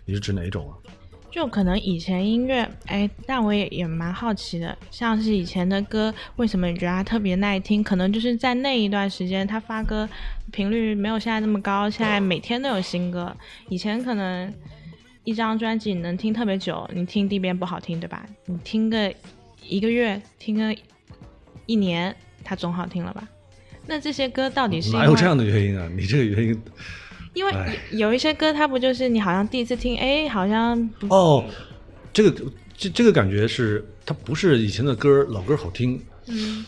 [0.04, 0.76] 你是指哪一种啊？
[1.30, 7.82] 就可能以前音乐，哎，但我也也蛮好奇的，像是以前的歌，为什么你觉得它特别耐听？
[7.82, 10.06] 可能就是在那一段时间，他发歌
[10.50, 13.34] 频率没有现在那么高，现在每天都有新歌。
[13.70, 14.52] 以前可能
[15.24, 18.26] 一张专辑你能听特别久，你听第一遍不好听，对吧？
[18.44, 19.10] 你听个
[19.66, 20.76] 一个月，听个
[21.72, 22.14] 一年，
[22.44, 23.26] 它总好听了吧？
[23.86, 25.88] 那这些歌到底是哪有这样的原因啊？
[25.96, 26.62] 你这个原因
[27.32, 31.44] 因为哎有一些歌，它不就是你好像第一次听，哎，好像哦，
[32.12, 32.44] 这个
[32.76, 36.64] 这这个感觉是它不是以前的歌老歌好听，嗯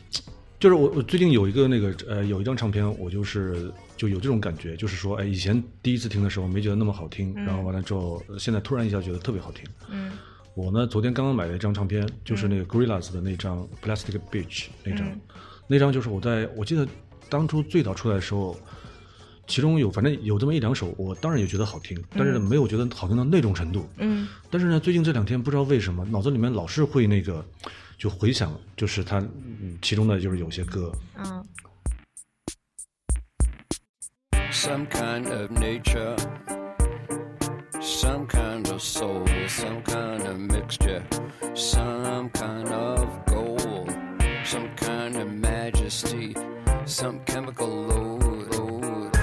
[0.58, 9.64] 就是我我最近有一个那个呃有一张唱片，我就是就有这种感觉，就是说哎以前第一次听的时候没觉得那么好听，然后完了之后呃现在突然一下觉得特别好听。
[9.90, 10.10] 嗯
[10.54, 15.20] 我呢昨天刚刚买了一张唱片，就是那个 Gorillaz 的那张 Plastic Beach 那张，嗯。
[15.66, 16.86] 那张就是我在我记得
[17.28, 18.56] 当初最早出来的时候，
[19.46, 23.88] 其中有反正有这么一两首，我当然也觉得好听，但是呢没有觉得好听到那种程度。
[23.96, 24.28] 嗯。
[24.50, 27.44] 但是呢，最近这两天不知道为什么，脑子里面老是会那个，
[27.98, 31.44] 就回想，就是他嗯其中的就是有些歌，嗯。
[34.52, 36.16] Some kind of nature,
[37.84, 41.04] some kind of soul, some kind of mixture,
[41.52, 43.94] some kind of gold,
[44.42, 46.34] some kind of majesty,
[46.86, 49.14] some chemical load.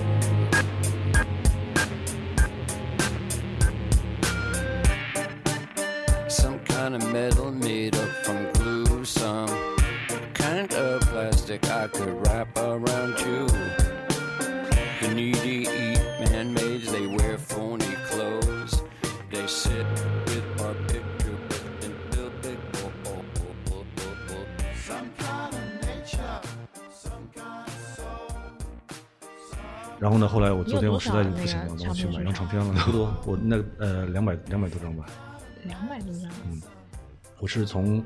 [6.28, 9.76] Some kind of metal made up from glue, some
[10.36, 13.48] kind of plastic I could wrap around you.
[15.02, 16.00] The needy eat
[16.30, 18.11] man-made, they wear phony clothes.
[19.52, 19.86] They sit
[20.28, 24.46] with our picture book and build big oh, oh, oh, oh, oh, oh.
[24.88, 26.40] Some kind of nature,
[26.90, 28.32] some kind of soul.
[30.00, 35.06] 然后呢，后来我昨天我实在就不行了，我去买张唱片了，差不多我那呃两百两百多张吧。
[35.66, 36.32] 两百多张。
[36.46, 36.62] 嗯
[37.38, 38.02] 我是从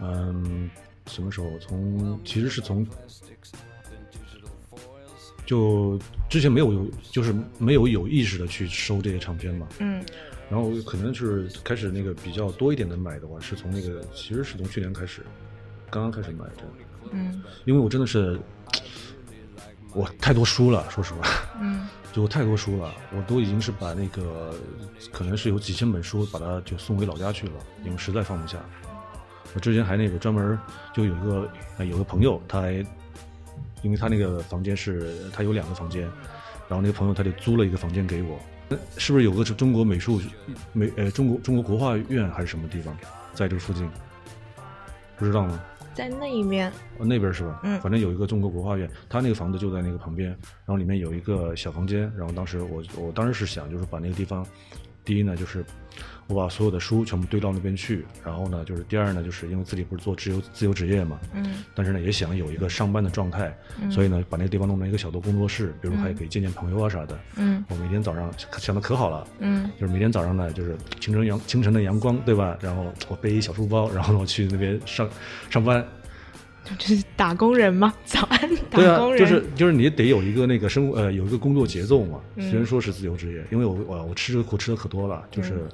[0.00, 0.70] 嗯
[1.06, 1.50] 什么时候？
[1.58, 2.86] 从其实是从
[5.44, 5.98] 就
[6.30, 10.02] 之前没有有就是没有有意识的去收这些唱片嘛，嗯
[10.48, 15.22] 然后可能是开始那个比较多一点的买的话，是从那个其实是从去年开始，
[15.90, 16.62] 刚刚开始买的，
[17.10, 18.38] 嗯因为我真的是
[19.92, 21.26] 我太多书了，说实话，
[21.60, 24.54] 嗯 就我太多书了，我都已经是把那个
[25.12, 28.58] 可能是有几千本书，把它就送回老家去了，因为实在放不下。
[29.54, 30.58] 我之前还那个专门
[30.92, 32.72] 就有一个呃有个朋友，他还
[33.82, 36.02] 因为他那个房间是他有两个房间，
[36.68, 38.38] 然后那个朋友他就租了一个房间给我。
[38.68, 40.20] 呃是不是有个是中国美术
[40.72, 42.96] 美呃中国中国国画院还是什么地方，
[43.32, 43.88] 在这个附近？
[45.16, 45.60] 不知道吗？
[45.94, 46.70] 在那一面。
[46.98, 47.60] 哦，那边是吧？
[47.62, 54.44] 嗯反正有一个中国国画院，他那个房子就在那个旁边，然后里面有一个小房间，然后当时我我当时是想就是把那个地方，
[55.04, 55.64] 第一呢就是
[56.28, 63.56] 我把所有的书全部堆到那边去，然后呢就是第二呢就是因为自己不是做自由自由职业嘛，嗯但是呢也想有一个上班的状态，
[63.90, 67.18] 所以呢把那个地方弄成一个小的工作室，比如还可以见见朋友啊啥的。
[67.36, 72.58] 嗯我每天早上想的可好了，嗯就是每天早上呢，就是清晨阳清晨的阳光，对吧？
[72.60, 75.08] 然后我背一小书包，然后呢我去那边上
[75.48, 75.86] 上班，
[76.76, 77.94] 就是打工人吗？
[78.04, 79.18] 早安，打对啊工，人。
[79.18, 82.20] 就是就是你得有一个那个生呃有一个工作节奏嘛。
[82.34, 85.68] 嗯虽然说是自由职业，因为我我我吃这个苦吃的可多了，就是、嗯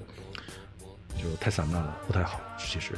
[1.16, 2.94] 就太散漫了，不太好，其实。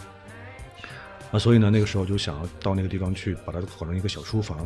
[1.33, 4.59] 啊，所以呢，那个时候就想要到那个地方去，把它搞成一个小书房。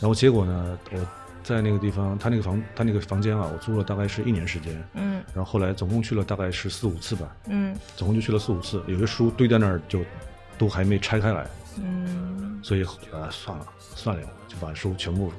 [0.00, 1.06] 然后结果呢，我
[1.42, 4.82] 在那个地方，他那个房他那个房间啊，我租了大概是一年时间。
[4.94, 10.02] 嗯然后后来总共去了大概是四五次吧，嗯总共就去了四五次，有些书堆在那儿就
[10.56, 11.46] 都还没拆开来，
[11.78, 15.30] 嗯所以呃算了算了，就把书全部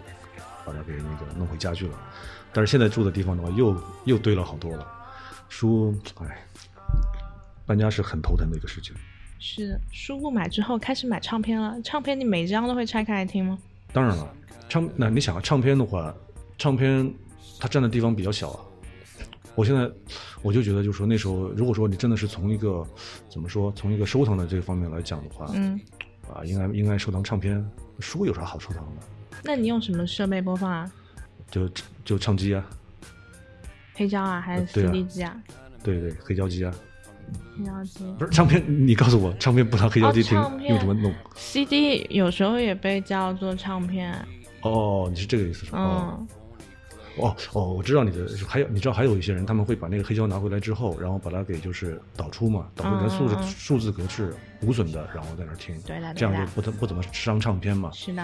[0.64, 1.94] 把它给那个弄回家去了。
[2.54, 4.88] 但是现在住的地方的话，又又堆了好多了，
[5.50, 6.47] 书哎，
[7.68, 8.96] 搬家是很头疼的一个事情。
[9.40, 11.80] 是的，书不买之后开始买唱片了。
[11.84, 13.60] 唱片你每一张都会拆开来听吗？
[13.94, 14.34] 当然了，
[14.68, 16.12] 唱那你想啊，唱片的话，
[16.58, 17.14] 唱片
[17.60, 18.60] 它占的地方比较小啊。
[19.54, 19.90] 我现在
[20.42, 22.88] 我就觉得，就是说那时候，如果说你真的是从一个
[23.30, 25.80] 怎么说，从一个收藏的这个方面来讲的话，嗯，
[26.34, 27.64] 啊，应该应该收藏唱片，
[28.00, 29.02] 书有啥好收藏的？
[29.44, 30.92] 那你用什么设备播放啊？
[31.50, 31.70] 就
[32.04, 32.66] 就唱机啊，
[33.94, 35.36] 黑胶啊，还是 CD 机啊？
[35.84, 36.74] 对对，黑胶机啊，
[37.58, 38.06] 黑胶机。
[38.18, 44.14] 不是唱片，你告诉我，唱片不拿黑胶机听，用什么弄？CD 有时候也被叫做唱片。
[44.62, 45.80] 哦，你是这个意思是吧？
[45.80, 46.28] 哦嗯
[47.20, 57.90] 哦哦，我知道你的，还有你知道还有一些人，他们会把那个黑胶拿回来之后，然后把它给就是导出嘛，导出成数字、数字格式无损的，然后在那儿听，对这样就不怎不怎么伤唱片嘛。
[57.92, 58.24] 是的，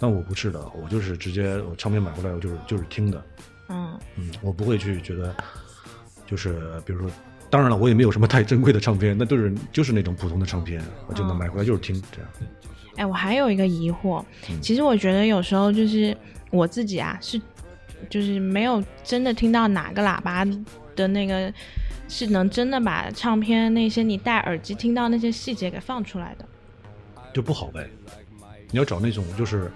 [0.00, 3.22] 但我不是的，我就是直接我唱片买回来我就是就是听的，
[3.68, 5.36] 嗯嗯，我不会去觉得，
[6.26, 7.10] 就是比如说，
[7.52, 12.30] 当然了，我也没有什么太珍贵的唱片，那就是就是那种普通的唱片，我就能嗯买回来就是听这样。
[12.96, 16.16] 哎，我还有一个疑惑，嗯其实我觉得有时候就是
[16.50, 17.38] 我自己啊，是
[18.08, 20.46] 就是没有真的听到哪个喇叭
[20.96, 21.52] 的那个
[22.08, 26.46] 是能真的把唱片那些你戴耳机听到那些细节给放出来的。
[27.34, 27.86] 就不好呗。
[28.70, 29.70] 你要找那种就是，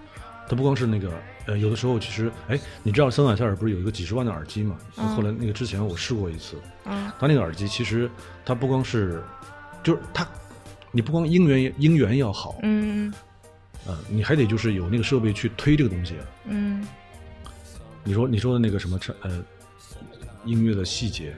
[0.49, 1.13] 它不光是那个，
[1.47, 4.77] 呃，有的时候其实，哎，你知道森海塞尔不是有一个几十万的耳机嘛？
[4.97, 8.11] 嗯后来那个之前我试过一次，嗯它那个耳机其实
[8.45, 9.23] 它不光是，
[9.83, 10.27] 就是它，
[10.93, 13.13] 你不光音源音源要好，嗯
[13.87, 16.15] 呃，你还得就是有那个设备去推这个东西。
[16.45, 16.87] 嗯，
[18.05, 19.45] 你说你说的那个什么呃
[20.45, 21.35] 音乐的细节，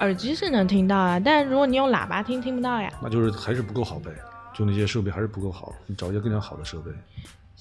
[0.00, 2.92] 耳机是能听到啊，但是如果你用喇叭听，听不到呀。
[3.02, 4.12] 那就是还是不够好呗。
[4.56, 6.92] 就那些设备还是不够好，你找一些更加好的设备。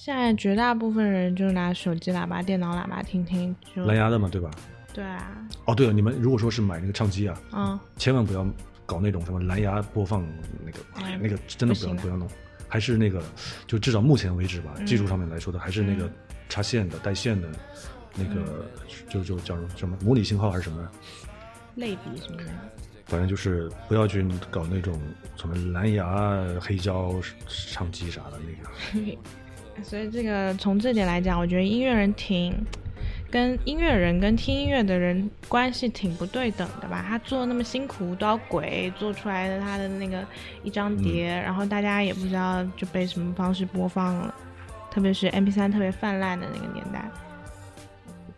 [0.04, 4.51] 现在绝大部分人就拿手机喇叭、电脑喇叭听听，就蓝牙的嘛，对吧？
[4.93, 8.45] 对啊，哦，对了，你们如果说是买那个唱机啊，嗯，千万不要
[8.86, 10.28] 搞那种什么蓝牙播放
[10.66, 12.28] 那个，哎，那个真的不要不要弄，
[12.68, 13.24] 还是那个，
[13.66, 16.12] 就至少目前为止吧，嗯技术上面来说的，还是那个
[16.49, 17.47] 插线的、带线的，
[18.14, 20.86] 那个嗯就就叫什么模拟信号还是什么，
[21.76, 22.43] 类比什么的。
[23.06, 24.99] 反正就是不要去搞那种
[25.38, 27.14] 什么蓝牙、黑胶
[27.47, 29.18] 唱机啥的那个。
[29.82, 32.53] 所以这个从这点来讲，我觉得音乐人挺
[33.32, 37.03] 跟音乐人跟听音乐的人关系挺不对等的吧？
[37.07, 40.24] 他做那么辛苦，多少鬼做出来的他的那个
[40.63, 44.34] 一张碟，然后大家也不知道就被什么方式播放了，
[44.91, 47.09] 特别是 MP 3特别泛滥的那个年代。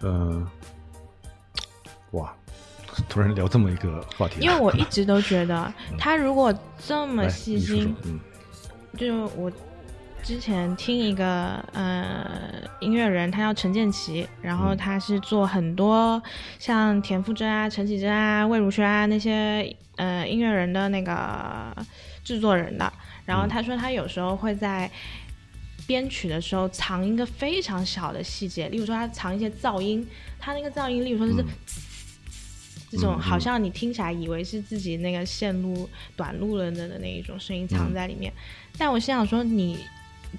[0.02, 0.48] 嗯、
[2.12, 2.34] 哇，
[3.10, 6.54] 突然聊这么一个话题啊，因为我一直都觉得， 他如果
[6.86, 8.20] 这么细心嗯
[8.98, 9.52] 就我
[10.26, 12.28] 之前听一个呃
[12.80, 14.78] 音乐人，他叫陈建奇，然后嗯。
[14.78, 16.22] 他是做很多
[16.58, 21.76] 像田馥甄啊、陈绮贞啊、魏如萱啊那些呃音乐人的那个
[22.24, 22.92] 制作人的。
[23.24, 24.90] 然后他说他有时候会在
[25.86, 30.04] 编曲的时候藏一个非常小的细节，例如说他藏一些噪音，
[30.40, 31.46] 他那个噪音，例如说就是。
[32.92, 38.32] 这种好像你听起来以为是自己那个线路短路了的的那一种声音藏在里面，
[38.78, 39.80] 但我心想说，你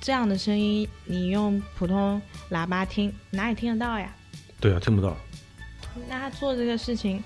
[0.00, 2.20] 这样的声音，你用普通
[2.50, 4.10] 喇叭听，哪里听得到呀？
[4.60, 5.16] 对啊，听不到。
[6.08, 7.22] 那他做这个事情，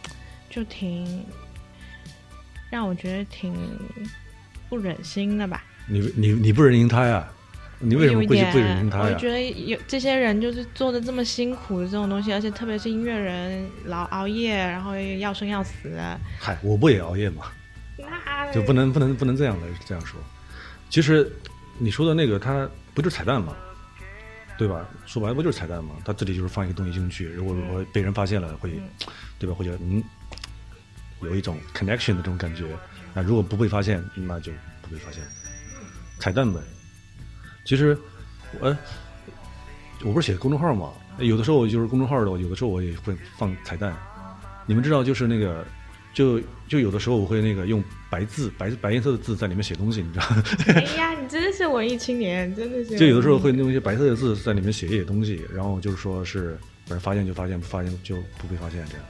[0.49, 1.25] 就挺
[2.71, 3.55] 让我觉得挺
[4.68, 5.64] 不忍心的吧。
[5.87, 7.29] 你你你不忍心他呀？
[7.83, 9.11] 你为什么有一点会去不忍心他呀？
[9.12, 15.99] 我觉得有这些人就是做的这么辛苦的这种东西，而且特别是音乐人，老熬夜，然后要生要死，
[16.39, 17.47] 嗨，我不也熬夜吗？
[17.97, 20.21] 那就不能不能不能这样来这样说。
[20.89, 21.31] 其实
[21.81, 23.57] 你说的那个，它不就是彩蛋吗？
[24.59, 24.87] 对吧？
[25.07, 25.95] 说白了不就是彩蛋吗？
[26.05, 28.78] 它这里就是放一个东西进去，如果如果被人发现了，会，
[29.39, 29.55] 对吧？
[29.55, 30.05] 会觉得嗯，
[31.22, 32.66] 有一种 connection 的这种感觉。
[33.14, 34.53] 那如果不被发现，那就
[34.83, 35.22] 不被发现，
[36.18, 36.61] 彩蛋呗。
[37.64, 37.97] 其实，
[38.59, 38.76] 我
[40.05, 43.97] 我不是写公众号嘛，有的时候就是公众号的，有的时候我也会放彩蛋。
[44.66, 45.64] 你们知道，就是那个，
[46.12, 50.43] 就就有的时候我会那个用白字白白颜色的字在里面写东西，你知道吗？
[50.75, 52.99] 哎呀，你真的是文艺青年，真的是。
[52.99, 59.07] 就有的时候会用一些白色的字在里面写一些东西，然后就是说是反正发现就发现，不发现就不被发现这样。